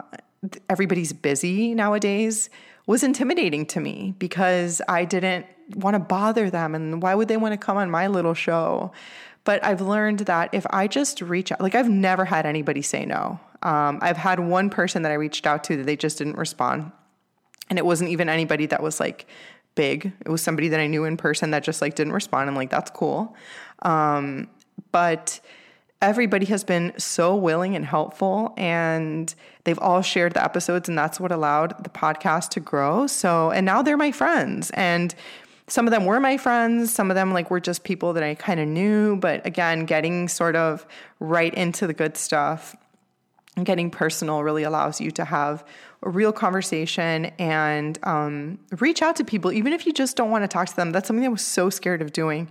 everybody's 0.68 1.12
busy 1.12 1.74
nowadays, 1.74 2.50
was 2.86 3.02
intimidating 3.02 3.64
to 3.64 3.80
me 3.80 4.14
because 4.18 4.82
I 4.88 5.06
didn't 5.06 5.46
want 5.74 5.94
to 5.94 6.00
bother 6.00 6.50
them. 6.50 6.74
And 6.74 7.02
why 7.02 7.14
would 7.14 7.28
they 7.28 7.38
want 7.38 7.52
to 7.52 7.58
come 7.58 7.78
on 7.78 7.90
my 7.90 8.08
little 8.08 8.34
show? 8.34 8.92
But 9.44 9.62
I've 9.64 9.80
learned 9.80 10.20
that 10.20 10.50
if 10.52 10.66
I 10.70 10.86
just 10.86 11.20
reach 11.20 11.52
out, 11.52 11.60
like 11.60 11.74
I've 11.74 11.88
never 11.88 12.24
had 12.24 12.46
anybody 12.46 12.82
say 12.82 13.04
no. 13.04 13.38
Um, 13.62 13.98
I've 14.02 14.16
had 14.16 14.40
one 14.40 14.70
person 14.70 15.02
that 15.02 15.12
I 15.12 15.14
reached 15.14 15.46
out 15.46 15.64
to 15.64 15.76
that 15.76 15.86
they 15.86 15.96
just 15.96 16.18
didn't 16.18 16.36
respond. 16.36 16.90
And 17.70 17.78
it 17.78 17.86
wasn't 17.86 18.10
even 18.10 18.28
anybody 18.28 18.66
that 18.66 18.82
was 18.82 19.00
like 19.00 19.26
big. 19.74 20.12
It 20.24 20.28
was 20.28 20.42
somebody 20.42 20.68
that 20.68 20.80
I 20.80 20.86
knew 20.86 21.04
in 21.04 21.16
person 21.16 21.50
that 21.50 21.62
just 21.62 21.82
like 21.82 21.94
didn't 21.94 22.12
respond. 22.12 22.48
I'm 22.48 22.56
like, 22.56 22.70
that's 22.70 22.90
cool. 22.90 23.34
Um, 23.82 24.48
but 24.92 25.40
everybody 26.04 26.46
has 26.46 26.64
been 26.64 26.92
so 26.98 27.34
willing 27.34 27.74
and 27.74 27.84
helpful 27.84 28.52
and 28.58 29.34
they've 29.64 29.78
all 29.78 30.02
shared 30.02 30.34
the 30.34 30.44
episodes 30.44 30.86
and 30.86 30.98
that's 30.98 31.18
what 31.18 31.32
allowed 31.32 31.82
the 31.82 31.88
podcast 31.88 32.50
to 32.50 32.60
grow 32.60 33.06
so 33.06 33.50
and 33.52 33.64
now 33.64 33.80
they're 33.80 33.96
my 33.96 34.12
friends 34.12 34.70
and 34.74 35.14
some 35.66 35.86
of 35.86 35.90
them 35.90 36.04
were 36.04 36.20
my 36.20 36.36
friends 36.36 36.92
some 36.92 37.10
of 37.10 37.14
them 37.14 37.32
like 37.32 37.50
were 37.50 37.60
just 37.60 37.84
people 37.84 38.12
that 38.12 38.22
i 38.22 38.34
kind 38.34 38.60
of 38.60 38.68
knew 38.68 39.16
but 39.16 39.44
again 39.46 39.86
getting 39.86 40.28
sort 40.28 40.56
of 40.56 40.86
right 41.20 41.54
into 41.54 41.86
the 41.86 41.94
good 41.94 42.16
stuff 42.16 42.76
and 43.56 43.64
getting 43.64 43.90
personal 43.90 44.42
really 44.42 44.62
allows 44.62 45.00
you 45.00 45.10
to 45.10 45.24
have 45.24 45.64
a 46.02 46.10
real 46.10 46.32
conversation 46.32 47.26
and 47.38 47.98
um, 48.02 48.58
reach 48.80 49.00
out 49.00 49.16
to 49.16 49.24
people 49.24 49.52
even 49.52 49.72
if 49.72 49.86
you 49.86 49.92
just 49.92 50.16
don't 50.16 50.30
want 50.30 50.42
to 50.44 50.48
talk 50.48 50.68
to 50.68 50.76
them 50.76 50.92
that's 50.92 51.06
something 51.06 51.24
i 51.24 51.28
was 51.28 51.42
so 51.42 51.70
scared 51.70 52.02
of 52.02 52.12
doing 52.12 52.48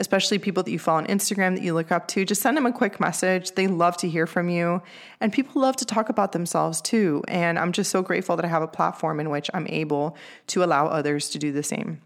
especially 0.00 0.38
people 0.38 0.62
that 0.62 0.70
you 0.70 0.78
follow 0.78 0.98
on 0.98 1.06
Instagram 1.06 1.54
that 1.54 1.62
you 1.62 1.74
look 1.74 1.92
up 1.92 2.08
to, 2.08 2.24
just 2.24 2.40
send 2.40 2.56
them 2.56 2.64
a 2.64 2.72
quick 2.72 2.98
message. 2.98 3.52
They 3.52 3.66
love 3.66 3.98
to 3.98 4.08
hear 4.08 4.26
from 4.26 4.48
you. 4.48 4.82
And 5.20 5.30
people 5.30 5.60
love 5.60 5.76
to 5.76 5.84
talk 5.84 6.08
about 6.08 6.32
themselves 6.32 6.80
too. 6.80 7.22
And 7.28 7.58
I'm 7.58 7.70
just 7.70 7.90
so 7.90 8.00
grateful 8.00 8.34
that 8.36 8.44
I 8.44 8.48
have 8.48 8.62
a 8.62 8.66
platform 8.66 9.20
in 9.20 9.28
which 9.28 9.50
I'm 9.52 9.66
able 9.68 10.16
to 10.48 10.64
allow 10.64 10.86
others 10.86 11.28
to 11.30 11.38
do 11.38 11.52
the 11.52 11.62
same. 11.62 12.00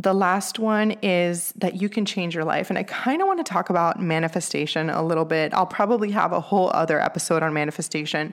The 0.00 0.14
last 0.14 0.58
one 0.58 0.92
is 1.02 1.52
that 1.56 1.82
you 1.82 1.90
can 1.90 2.06
change 2.06 2.34
your 2.34 2.44
life. 2.44 2.70
And 2.70 2.78
I 2.78 2.84
kind 2.84 3.20
of 3.20 3.28
want 3.28 3.44
to 3.44 3.44
talk 3.44 3.68
about 3.68 4.00
manifestation 4.00 4.88
a 4.88 5.04
little 5.04 5.26
bit. 5.26 5.52
I'll 5.52 5.66
probably 5.66 6.10
have 6.12 6.32
a 6.32 6.40
whole 6.40 6.70
other 6.72 6.98
episode 6.98 7.42
on 7.42 7.52
manifestation. 7.52 8.32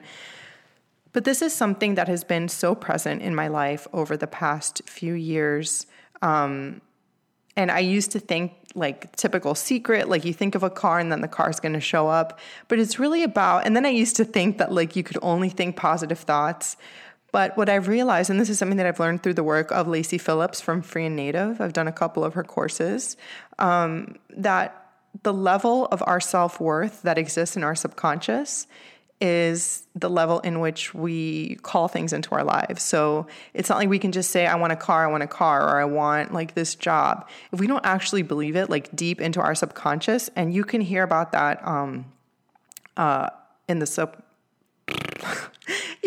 But 1.11 1.25
this 1.25 1.41
is 1.41 1.53
something 1.53 1.95
that 1.95 2.07
has 2.07 2.23
been 2.23 2.47
so 2.47 2.73
present 2.73 3.21
in 3.21 3.35
my 3.35 3.49
life 3.49 3.85
over 3.91 4.15
the 4.15 4.27
past 4.27 4.81
few 4.85 5.13
years. 5.13 5.87
Um, 6.21 6.79
and 7.57 7.69
I 7.69 7.79
used 7.79 8.11
to 8.11 8.19
think 8.19 8.53
like 8.73 9.13
typical 9.17 9.53
secret, 9.53 10.07
like 10.07 10.23
you 10.23 10.31
think 10.31 10.55
of 10.55 10.63
a 10.63 10.69
car 10.69 10.99
and 10.99 11.11
then 11.11 11.19
the 11.19 11.27
car's 11.27 11.59
going 11.59 11.73
to 11.73 11.81
show 11.81 12.07
up. 12.07 12.39
But 12.69 12.79
it's 12.79 12.97
really 12.97 13.23
about, 13.23 13.65
and 13.65 13.75
then 13.75 13.85
I 13.85 13.89
used 13.89 14.15
to 14.17 14.23
think 14.23 14.57
that 14.59 14.71
like 14.71 14.95
you 14.95 15.03
could 15.03 15.17
only 15.21 15.49
think 15.49 15.75
positive 15.75 16.19
thoughts. 16.19 16.77
But 17.31 17.57
what 17.57 17.69
I've 17.69 17.87
realized, 17.87 18.29
and 18.29 18.39
this 18.39 18.49
is 18.49 18.57
something 18.57 18.77
that 18.77 18.85
I've 18.85 18.99
learned 18.99 19.21
through 19.23 19.33
the 19.33 19.43
work 19.43 19.71
of 19.71 19.87
Lacy 19.87 20.17
Phillips 20.17 20.61
from 20.61 20.81
Free 20.81 21.05
and 21.05 21.15
Native, 21.15 21.59
I've 21.59 21.73
done 21.73 21.87
a 21.87 21.91
couple 21.91 22.23
of 22.23 22.33
her 22.35 22.43
courses, 22.43 23.17
um, 23.59 24.15
that 24.29 24.87
the 25.23 25.33
level 25.33 25.85
of 25.87 26.03
our 26.05 26.19
self 26.19 26.59
worth 26.59 27.01
that 27.01 27.17
exists 27.17 27.57
in 27.57 27.63
our 27.63 27.75
subconscious 27.75 28.67
is 29.19 29.87
the 29.95 30.09
level 30.09 30.39
in 30.41 30.59
which 30.59 30.93
we 30.93 31.55
call 31.63 31.87
things 31.87 32.13
into 32.13 32.35
our 32.35 32.43
lives. 32.43 32.83
So 32.83 33.25
it's 33.53 33.69
not 33.69 33.79
like 33.79 33.89
we 33.89 33.97
can 33.97 34.11
just 34.11 34.29
say, 34.29 34.45
I 34.45 34.55
want 34.55 34.73
a 34.73 34.75
car, 34.75 35.05
I 35.05 35.07
want 35.07 35.23
a 35.23 35.27
car, 35.27 35.67
or 35.67 35.81
I 35.81 35.85
want 35.85 36.33
like 36.33 36.53
this 36.53 36.75
job. 36.75 37.27
If 37.51 37.59
we 37.59 37.65
don't 37.65 37.85
actually 37.85 38.21
believe 38.21 38.55
it, 38.55 38.69
like 38.69 38.95
deep 38.95 39.19
into 39.19 39.41
our 39.41 39.55
subconscious, 39.55 40.29
and 40.35 40.53
you 40.53 40.63
can 40.63 40.81
hear 40.81 41.01
about 41.03 41.31
that 41.31 41.65
um, 41.67 42.05
uh, 42.95 43.29
in 43.67 43.79
the 43.79 43.87
sub 43.87 44.21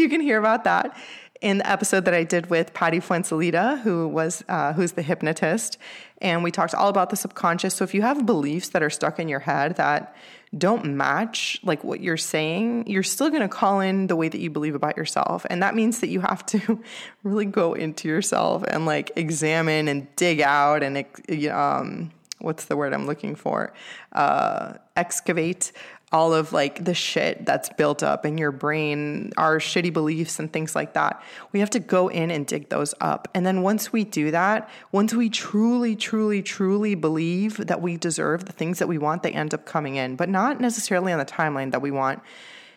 you 0.00 0.08
can 0.08 0.20
hear 0.20 0.38
about 0.38 0.64
that 0.64 0.96
in 1.40 1.58
the 1.58 1.70
episode 1.70 2.04
that 2.04 2.14
I 2.14 2.24
did 2.24 2.50
with 2.50 2.74
Patty 2.74 3.00
Fuensalida, 3.00 3.80
who 3.80 4.08
was 4.08 4.44
uh, 4.48 4.72
who's 4.72 4.92
the 4.92 5.02
hypnotist, 5.02 5.78
and 6.20 6.44
we 6.44 6.50
talked 6.50 6.74
all 6.74 6.88
about 6.88 7.10
the 7.10 7.16
subconscious. 7.16 7.74
So 7.74 7.84
if 7.84 7.94
you 7.94 8.02
have 8.02 8.26
beliefs 8.26 8.70
that 8.70 8.82
are 8.82 8.90
stuck 8.90 9.18
in 9.18 9.28
your 9.28 9.40
head 9.40 9.76
that 9.76 10.14
don't 10.56 10.84
match 10.96 11.60
like 11.62 11.82
what 11.84 12.00
you're 12.00 12.16
saying, 12.16 12.86
you're 12.88 13.02
still 13.02 13.30
going 13.30 13.42
to 13.42 13.48
call 13.48 13.80
in 13.80 14.08
the 14.08 14.16
way 14.16 14.28
that 14.28 14.40
you 14.40 14.50
believe 14.50 14.74
about 14.74 14.96
yourself, 14.96 15.46
and 15.48 15.62
that 15.62 15.74
means 15.74 16.00
that 16.00 16.08
you 16.08 16.20
have 16.20 16.44
to 16.46 16.82
really 17.22 17.46
go 17.46 17.72
into 17.72 18.08
yourself 18.08 18.62
and 18.68 18.84
like 18.84 19.10
examine 19.16 19.88
and 19.88 20.14
dig 20.16 20.40
out 20.40 20.82
and 20.82 21.06
um, 21.50 22.10
what's 22.40 22.66
the 22.66 22.76
word 22.76 22.92
I'm 22.92 23.06
looking 23.06 23.34
for? 23.34 23.72
Uh, 24.12 24.74
excavate 24.96 25.72
all 26.12 26.34
of 26.34 26.52
like 26.52 26.84
the 26.84 26.94
shit 26.94 27.46
that's 27.46 27.68
built 27.68 28.02
up 28.02 28.26
in 28.26 28.36
your 28.36 28.50
brain, 28.50 29.30
our 29.36 29.58
shitty 29.58 29.92
beliefs 29.92 30.40
and 30.40 30.52
things 30.52 30.74
like 30.74 30.94
that. 30.94 31.22
We 31.52 31.60
have 31.60 31.70
to 31.70 31.78
go 31.78 32.08
in 32.08 32.32
and 32.32 32.46
dig 32.46 32.68
those 32.68 32.94
up. 33.00 33.28
And 33.32 33.46
then 33.46 33.62
once 33.62 33.92
we 33.92 34.02
do 34.02 34.32
that, 34.32 34.68
once 34.90 35.14
we 35.14 35.30
truly, 35.30 35.94
truly, 35.94 36.42
truly 36.42 36.96
believe 36.96 37.58
that 37.58 37.80
we 37.80 37.96
deserve 37.96 38.46
the 38.46 38.52
things 38.52 38.80
that 38.80 38.88
we 38.88 38.98
want, 38.98 39.22
they 39.22 39.30
end 39.30 39.54
up 39.54 39.66
coming 39.66 39.96
in, 39.96 40.16
but 40.16 40.28
not 40.28 40.60
necessarily 40.60 41.12
on 41.12 41.20
the 41.20 41.24
timeline 41.24 41.70
that 41.70 41.82
we 41.82 41.92
want. 41.92 42.20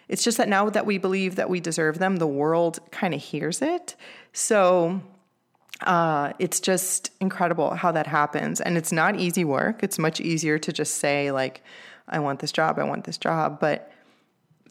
It's 0.07 0.23
just 0.23 0.37
that 0.37 0.47
now 0.47 0.69
that 0.69 0.85
we 0.85 0.99
believe 0.99 1.35
that 1.37 1.49
we 1.49 1.59
deserve 1.59 1.97
them, 1.97 2.17
the 2.17 2.27
world 2.27 2.79
kind 2.91 3.15
of 3.15 3.21
hears 3.21 3.63
it. 3.63 3.95
So, 4.31 5.01
uh, 5.81 6.33
it's 6.39 6.59
just 6.59 7.09
incredible 7.19 7.71
how 7.73 7.91
that 7.91 8.07
happens. 8.07 8.61
And 8.61 8.77
it's 8.77 8.91
not 8.91 9.19
easy 9.19 9.43
work. 9.43 9.81
It's 9.81 9.97
much 9.97 10.21
easier 10.21 10.59
to 10.59 10.71
just 10.71 10.95
say, 10.97 11.31
like, 11.31 11.63
I 12.07 12.19
want 12.19 12.39
this 12.39 12.51
job, 12.51 12.79
I 12.79 12.83
want 12.83 13.05
this 13.05 13.17
job. 13.17 13.59
But 13.59 13.91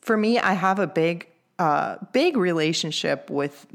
for 0.01 0.17
me, 0.17 0.39
I 0.39 0.53
have 0.53 0.79
a 0.79 0.87
big, 0.87 1.29
uh, 1.59 1.97
big 2.13 2.37
relationship 2.37 3.31
with 3.31 3.67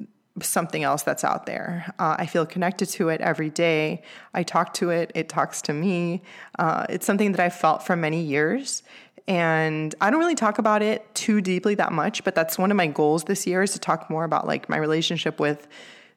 something 0.41 0.83
else 0.83 1.03
that's 1.03 1.23
out 1.23 1.45
there. 1.45 1.91
Uh, 1.97 2.15
I 2.19 2.25
feel 2.27 2.45
connected 2.45 2.87
to 2.89 3.09
it 3.09 3.21
every 3.21 3.49
day. 3.49 4.03
I 4.33 4.43
talk 4.43 4.73
to 4.75 4.89
it, 4.91 5.11
it 5.15 5.29
talks 5.29 5.61
to 5.63 5.73
me. 5.73 6.21
Uh, 6.59 6.85
it's 6.89 7.05
something 7.05 7.31
that 7.31 7.41
I've 7.41 7.55
felt 7.55 7.83
for 7.83 7.95
many 7.95 8.21
years. 8.21 8.83
And 9.27 9.93
I 9.99 10.09
don't 10.09 10.19
really 10.19 10.35
talk 10.35 10.57
about 10.57 10.81
it 10.81 11.03
too 11.13 11.41
deeply 11.41 11.75
that 11.75 11.91
much, 11.91 12.23
but 12.23 12.33
that's 12.33 12.57
one 12.57 12.71
of 12.71 12.77
my 12.77 12.87
goals 12.87 13.25
this 13.25 13.45
year 13.45 13.61
is 13.61 13.73
to 13.73 13.79
talk 13.79 14.09
more 14.09 14.23
about 14.23 14.47
like 14.47 14.69
my 14.69 14.77
relationship 14.77 15.39
with 15.39 15.67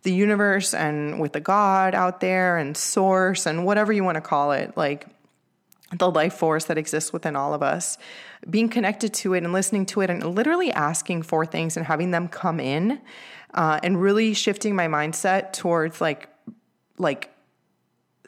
the 0.03 0.13
universe 0.13 0.73
and 0.75 1.21
with 1.21 1.33
the 1.33 1.41
God 1.41 1.95
out 1.95 2.21
there 2.21 2.57
and 2.57 2.77
source 2.77 3.47
and 3.47 3.65
whatever 3.67 3.93
you 3.93 4.05
want 4.05 4.15
to 4.15 4.21
call 4.21 4.53
it. 4.53 4.77
Like, 4.77 5.07
the 5.93 6.11
life 6.11 6.35
force 6.35 6.67
that 6.67 6.79
exists 6.79 7.13
within 7.13 7.35
all 7.35 7.53
of 7.53 7.63
us, 7.63 7.99
being 8.49 8.69
connected 8.69 9.13
to 9.13 9.35
it 9.35 9.43
and 9.43 9.53
listening 9.53 9.87
to 9.87 10.01
it 10.01 10.11
and 10.11 10.25
literally 10.25 10.71
asking 10.73 11.23
for 11.23 11.45
things 11.45 11.77
and 11.77 11.87
having 11.87 12.11
them 12.11 12.29
come 12.29 12.61
in 12.61 13.01
uh, 13.55 13.81
and 13.83 14.01
really 14.01 14.33
shifting 14.35 14.77
my 14.77 14.87
mindset 14.87 15.53
towards 15.53 16.01
like 16.01 16.29
like 16.99 17.31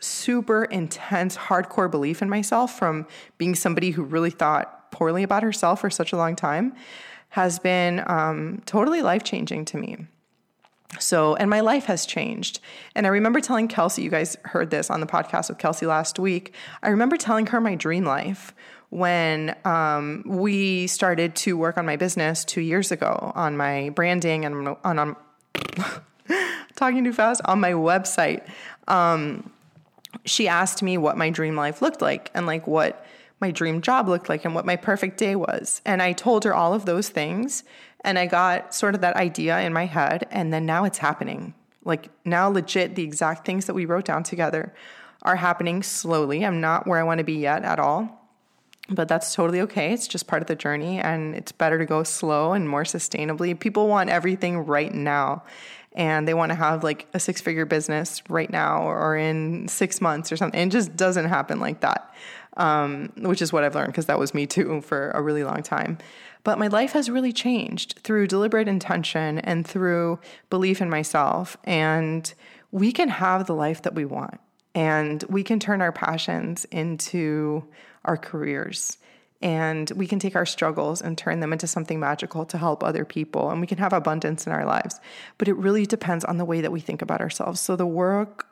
super 0.00 0.64
intense 0.64 1.36
hardcore 1.36 1.90
belief 1.90 2.22
in 2.22 2.28
myself 2.28 2.76
from 2.76 3.06
being 3.38 3.54
somebody 3.54 3.90
who 3.90 4.02
really 4.02 4.30
thought 4.30 4.90
poorly 4.90 5.22
about 5.22 5.42
herself 5.42 5.80
for 5.80 5.90
such 5.90 6.12
a 6.12 6.16
long 6.16 6.34
time 6.34 6.74
has 7.28 7.58
been 7.60 8.02
um, 8.08 8.60
totally 8.66 9.00
life 9.00 9.22
changing 9.22 9.64
to 9.64 9.76
me 9.76 9.96
so, 10.98 11.34
and 11.36 11.48
my 11.48 11.60
life 11.60 11.86
has 11.86 12.06
changed. 12.06 12.60
And 12.94 13.06
I 13.06 13.10
remember 13.10 13.40
telling 13.40 13.68
Kelsey, 13.68 14.02
you 14.02 14.10
guys 14.10 14.36
heard 14.44 14.70
this 14.70 14.90
on 14.90 15.00
the 15.00 15.06
podcast 15.06 15.48
with 15.48 15.58
Kelsey 15.58 15.86
last 15.86 16.18
week. 16.18 16.54
I 16.82 16.90
remember 16.90 17.16
telling 17.16 17.46
her 17.46 17.60
my 17.60 17.74
dream 17.74 18.04
life 18.04 18.54
when 18.90 19.56
um, 19.64 20.22
we 20.26 20.86
started 20.86 21.34
to 21.34 21.56
work 21.56 21.78
on 21.78 21.86
my 21.86 21.96
business 21.96 22.44
two 22.44 22.60
years 22.60 22.92
ago 22.92 23.32
on 23.34 23.56
my 23.56 23.88
branding 23.90 24.44
and 24.44 24.68
on, 24.84 24.98
on 24.98 25.16
talking 26.76 27.02
too 27.02 27.12
fast 27.12 27.40
on 27.46 27.58
my 27.58 27.72
website. 27.72 28.46
Um, 28.88 29.50
she 30.26 30.46
asked 30.46 30.82
me 30.82 30.98
what 30.98 31.16
my 31.16 31.30
dream 31.30 31.56
life 31.56 31.80
looked 31.80 32.02
like 32.02 32.30
and 32.34 32.46
like 32.46 32.66
what 32.66 33.06
my 33.42 33.50
dream 33.50 33.82
job 33.82 34.08
looked 34.08 34.30
like 34.30 34.46
and 34.46 34.54
what 34.54 34.64
my 34.64 34.76
perfect 34.76 35.18
day 35.18 35.36
was. 35.36 35.82
And 35.84 36.00
I 36.00 36.12
told 36.12 36.44
her 36.44 36.54
all 36.54 36.72
of 36.72 36.86
those 36.86 37.10
things. 37.10 37.64
And 38.04 38.18
I 38.18 38.26
got 38.26 38.74
sort 38.74 38.94
of 38.94 39.02
that 39.02 39.16
idea 39.16 39.60
in 39.60 39.74
my 39.74 39.84
head. 39.84 40.26
And 40.30 40.50
then 40.52 40.64
now 40.64 40.84
it's 40.84 40.98
happening. 40.98 41.52
Like 41.84 42.08
now, 42.24 42.48
legit, 42.48 42.94
the 42.94 43.02
exact 43.02 43.44
things 43.44 43.66
that 43.66 43.74
we 43.74 43.84
wrote 43.84 44.06
down 44.06 44.22
together 44.22 44.72
are 45.20 45.36
happening 45.36 45.82
slowly. 45.82 46.46
I'm 46.46 46.60
not 46.60 46.86
where 46.86 46.98
I 46.98 47.02
want 47.02 47.18
to 47.18 47.24
be 47.24 47.34
yet 47.34 47.64
at 47.64 47.78
all 47.78 48.22
but 48.88 49.08
that's 49.08 49.34
totally 49.34 49.60
okay. 49.60 49.92
It's 49.92 50.08
just 50.08 50.26
part 50.26 50.42
of 50.42 50.48
the 50.48 50.56
journey, 50.56 50.98
and 50.98 51.34
it's 51.34 51.52
better 51.52 51.78
to 51.78 51.86
go 51.86 52.02
slow 52.02 52.52
and 52.52 52.68
more 52.68 52.84
sustainably. 52.84 53.58
People 53.58 53.88
want 53.88 54.10
everything 54.10 54.58
right 54.58 54.92
now, 54.92 55.44
and 55.92 56.26
they 56.26 56.34
want 56.34 56.50
to 56.50 56.56
have 56.56 56.82
like 56.82 57.06
a 57.14 57.20
six 57.20 57.40
figure 57.40 57.66
business 57.66 58.22
right 58.28 58.50
now 58.50 58.82
or 58.82 59.16
in 59.16 59.68
six 59.68 60.00
months 60.00 60.32
or 60.32 60.36
something. 60.36 60.60
It 60.60 60.72
just 60.72 60.96
doesn't 60.96 61.26
happen 61.26 61.60
like 61.60 61.80
that, 61.80 62.12
um, 62.56 63.12
which 63.18 63.42
is 63.42 63.52
what 63.52 63.64
I've 63.64 63.74
learned 63.74 63.88
because 63.88 64.06
that 64.06 64.18
was 64.18 64.34
me 64.34 64.46
too 64.46 64.80
for 64.82 65.10
a 65.10 65.22
really 65.22 65.44
long 65.44 65.62
time. 65.62 65.98
But 66.44 66.58
my 66.58 66.66
life 66.66 66.92
has 66.92 67.08
really 67.08 67.32
changed 67.32 68.00
through 68.02 68.26
deliberate 68.26 68.68
intention 68.68 69.38
and 69.38 69.66
through 69.66 70.18
belief 70.50 70.80
in 70.80 70.90
myself. 70.90 71.56
And 71.64 72.32
we 72.70 72.90
can 72.92 73.08
have 73.08 73.46
the 73.46 73.54
life 73.54 73.82
that 73.82 73.94
we 73.94 74.04
want, 74.04 74.40
and 74.74 75.22
we 75.28 75.44
can 75.44 75.60
turn 75.60 75.82
our 75.82 75.92
passions 75.92 76.64
into 76.66 77.64
our 78.04 78.16
careers. 78.16 78.98
And 79.40 79.90
we 79.96 80.06
can 80.06 80.20
take 80.20 80.36
our 80.36 80.46
struggles 80.46 81.02
and 81.02 81.18
turn 81.18 81.40
them 81.40 81.52
into 81.52 81.66
something 81.66 81.98
magical 81.98 82.44
to 82.46 82.58
help 82.58 82.84
other 82.84 83.04
people. 83.04 83.50
And 83.50 83.60
we 83.60 83.66
can 83.66 83.78
have 83.78 83.92
abundance 83.92 84.46
in 84.46 84.52
our 84.52 84.64
lives. 84.64 85.00
But 85.36 85.48
it 85.48 85.56
really 85.56 85.84
depends 85.84 86.24
on 86.24 86.36
the 86.36 86.44
way 86.44 86.60
that 86.60 86.70
we 86.70 86.78
think 86.78 87.02
about 87.02 87.20
ourselves. 87.20 87.60
So 87.60 87.74
the 87.74 87.84
work 87.84 88.46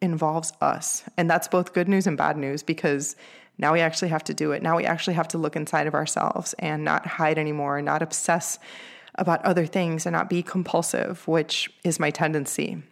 involves 0.00 0.52
us. 0.60 1.04
And 1.16 1.28
that's 1.28 1.48
both 1.48 1.72
good 1.72 1.88
news 1.88 2.06
and 2.06 2.16
bad 2.16 2.36
news 2.36 2.62
because 2.62 3.16
now 3.58 3.72
we 3.72 3.80
actually 3.80 4.08
have 4.08 4.24
to 4.24 4.34
do 4.34 4.52
it. 4.52 4.62
Now 4.62 4.76
we 4.76 4.86
actually 4.86 5.14
have 5.14 5.28
to 5.28 5.38
look 5.38 5.56
inside 5.56 5.86
of 5.86 5.94
ourselves 5.94 6.54
and 6.58 6.84
not 6.84 7.06
hide 7.06 7.38
anymore 7.38 7.78
and 7.78 7.86
not 7.86 8.02
obsess 8.02 8.58
about 9.16 9.44
other 9.44 9.66
things 9.66 10.06
and 10.06 10.14
not 10.14 10.30
be 10.30 10.42
compulsive, 10.42 11.26
which 11.26 11.68
is 11.84 11.98
my 11.98 12.10
tendency. 12.10 12.82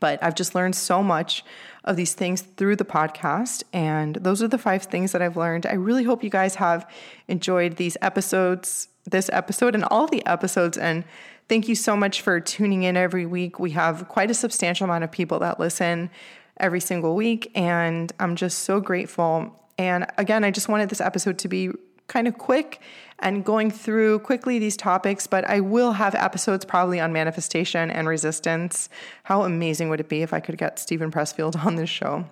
But 0.00 0.20
I've 0.20 0.34
just 0.34 0.56
learned 0.56 0.74
so 0.74 1.02
much 1.02 1.44
of 1.84 1.94
these 1.96 2.14
things 2.14 2.42
through 2.42 2.74
the 2.76 2.84
podcast. 2.84 3.62
And 3.72 4.16
those 4.16 4.42
are 4.42 4.48
the 4.48 4.58
five 4.58 4.82
things 4.82 5.12
that 5.12 5.22
I've 5.22 5.36
learned. 5.36 5.64
I 5.64 5.74
really 5.74 6.02
hope 6.02 6.24
you 6.24 6.30
guys 6.30 6.56
have 6.56 6.90
enjoyed 7.28 7.76
these 7.76 7.96
episodes, 8.02 8.88
this 9.04 9.30
episode, 9.32 9.76
and 9.76 9.84
all 9.84 10.08
the 10.08 10.26
episodes. 10.26 10.76
And 10.76 11.04
thank 11.48 11.68
you 11.68 11.74
so 11.74 11.96
much 11.96 12.20
for 12.20 12.40
tuning 12.40 12.82
in 12.82 12.96
every 12.96 13.26
week. 13.26 13.58
We 13.58 13.70
have 13.72 14.08
quite 14.08 14.30
a 14.30 14.34
substantial 14.34 14.84
amount 14.84 15.04
of 15.04 15.10
people 15.10 15.38
that 15.40 15.60
listen 15.60 16.10
every 16.58 16.80
single 16.80 17.14
week. 17.14 17.50
And 17.54 18.12
I'm 18.18 18.36
just 18.36 18.60
so 18.60 18.80
grateful. 18.80 19.54
And 19.78 20.06
again, 20.18 20.44
I 20.44 20.50
just 20.50 20.68
wanted 20.68 20.88
this 20.88 21.00
episode 21.00 21.38
to 21.38 21.48
be 21.48 21.70
kind 22.08 22.28
of 22.28 22.38
quick 22.38 22.80
and 23.18 23.44
going 23.44 23.70
through 23.70 24.20
quickly 24.20 24.58
these 24.58 24.76
topics, 24.76 25.26
but 25.26 25.44
I 25.44 25.60
will 25.60 25.92
have 25.92 26.14
episodes 26.14 26.64
probably 26.64 27.00
on 27.00 27.12
manifestation 27.12 27.90
and 27.90 28.06
resistance. 28.06 28.88
How 29.24 29.42
amazing 29.42 29.88
would 29.88 30.00
it 30.00 30.08
be 30.08 30.22
if 30.22 30.32
I 30.32 30.40
could 30.40 30.58
get 30.58 30.78
Steven 30.78 31.10
Pressfield 31.10 31.56
on 31.66 31.76
this 31.76 31.90
show? 31.90 32.26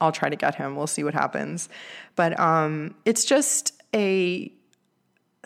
I'll 0.00 0.12
try 0.12 0.28
to 0.28 0.36
get 0.36 0.54
him. 0.54 0.76
We'll 0.76 0.86
see 0.86 1.04
what 1.04 1.14
happens. 1.14 1.68
But 2.16 2.38
um, 2.40 2.94
it's 3.04 3.24
just 3.24 3.74
a 3.94 4.50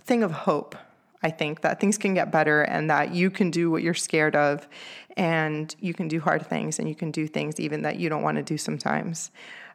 thing 0.01 0.23
of 0.23 0.31
hope. 0.31 0.77
I 1.27 1.31
think 1.31 1.63
that 1.63 1.81
things 1.81 1.99
can 1.99 2.15
get 2.15 2.31
better 2.31 2.63
and 2.63 2.89
that 2.89 3.13
you 3.13 3.33
can 3.33 3.51
do 3.51 3.69
what 3.69 3.83
you're 3.83 3.95
scared 3.95 4.37
of 4.37 4.69
and 5.17 5.75
you 5.81 5.93
can 5.93 6.07
do 6.07 6.21
hard 6.21 6.47
things 6.47 6.79
and 6.79 6.89
you 6.89 6.95
can 6.95 7.11
do 7.11 7.27
things 7.27 7.59
even 7.59 7.83
that 7.83 7.97
you 7.97 8.09
don't 8.09 8.23
want 8.23 8.37
to 8.37 8.45
do 8.45 8.57
sometimes. 8.57 9.33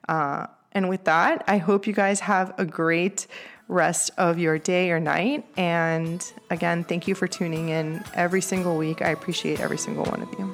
Uh, 0.07 0.47
and 0.71 0.87
with 0.87 1.03
that, 1.03 1.43
I 1.47 1.57
hope 1.57 1.87
you 1.87 1.91
guys 1.91 2.21
have 2.21 2.53
a 2.57 2.63
great 2.63 3.27
rest 3.67 4.11
of 4.17 4.39
your 4.39 4.57
day 4.57 4.91
or 4.91 5.01
night. 5.01 5.45
And 5.57 6.25
again, 6.49 6.85
thank 6.85 7.05
you 7.05 7.15
for 7.15 7.27
tuning 7.27 7.67
in 7.67 8.01
every 8.13 8.39
single 8.39 8.77
week. 8.77 9.01
I 9.01 9.09
appreciate 9.09 9.59
every 9.59 9.77
single 9.77 10.05
one 10.05 10.21
of 10.21 10.29
you. 10.39 10.53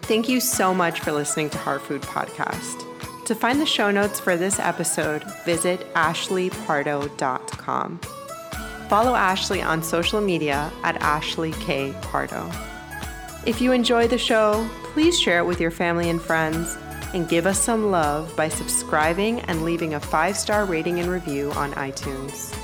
Thank 0.00 0.30
you 0.30 0.40
so 0.40 0.72
much 0.72 1.00
for 1.00 1.12
listening 1.12 1.50
to 1.50 1.58
Heart 1.58 1.82
Food 1.82 2.00
Podcast. 2.00 2.86
To 3.26 3.34
find 3.34 3.60
the 3.60 3.66
show 3.66 3.90
notes 3.90 4.18
for 4.18 4.38
this 4.38 4.58
episode, 4.58 5.24
visit 5.44 5.92
ashleypardo.com. 5.92 8.00
Follow 8.88 9.14
Ashley 9.14 9.60
on 9.60 9.82
social 9.82 10.20
media 10.20 10.72
at 10.82 10.96
Ashley 11.02 11.52
K. 11.52 11.94
Pardo. 12.00 12.50
If 13.44 13.60
you 13.60 13.72
enjoy 13.72 14.08
the 14.08 14.16
show, 14.16 14.68
please 14.94 15.18
share 15.18 15.40
it 15.40 15.46
with 15.46 15.60
your 15.60 15.70
family 15.70 16.08
and 16.08 16.20
friends 16.20 16.76
and 17.12 17.28
give 17.28 17.46
us 17.46 17.58
some 17.58 17.90
love 17.90 18.34
by 18.34 18.48
subscribing 18.48 19.40
and 19.40 19.62
leaving 19.62 19.94
a 19.94 20.00
five 20.00 20.36
star 20.36 20.64
rating 20.64 21.00
and 21.00 21.10
review 21.10 21.50
on 21.52 21.72
iTunes. 21.72 22.54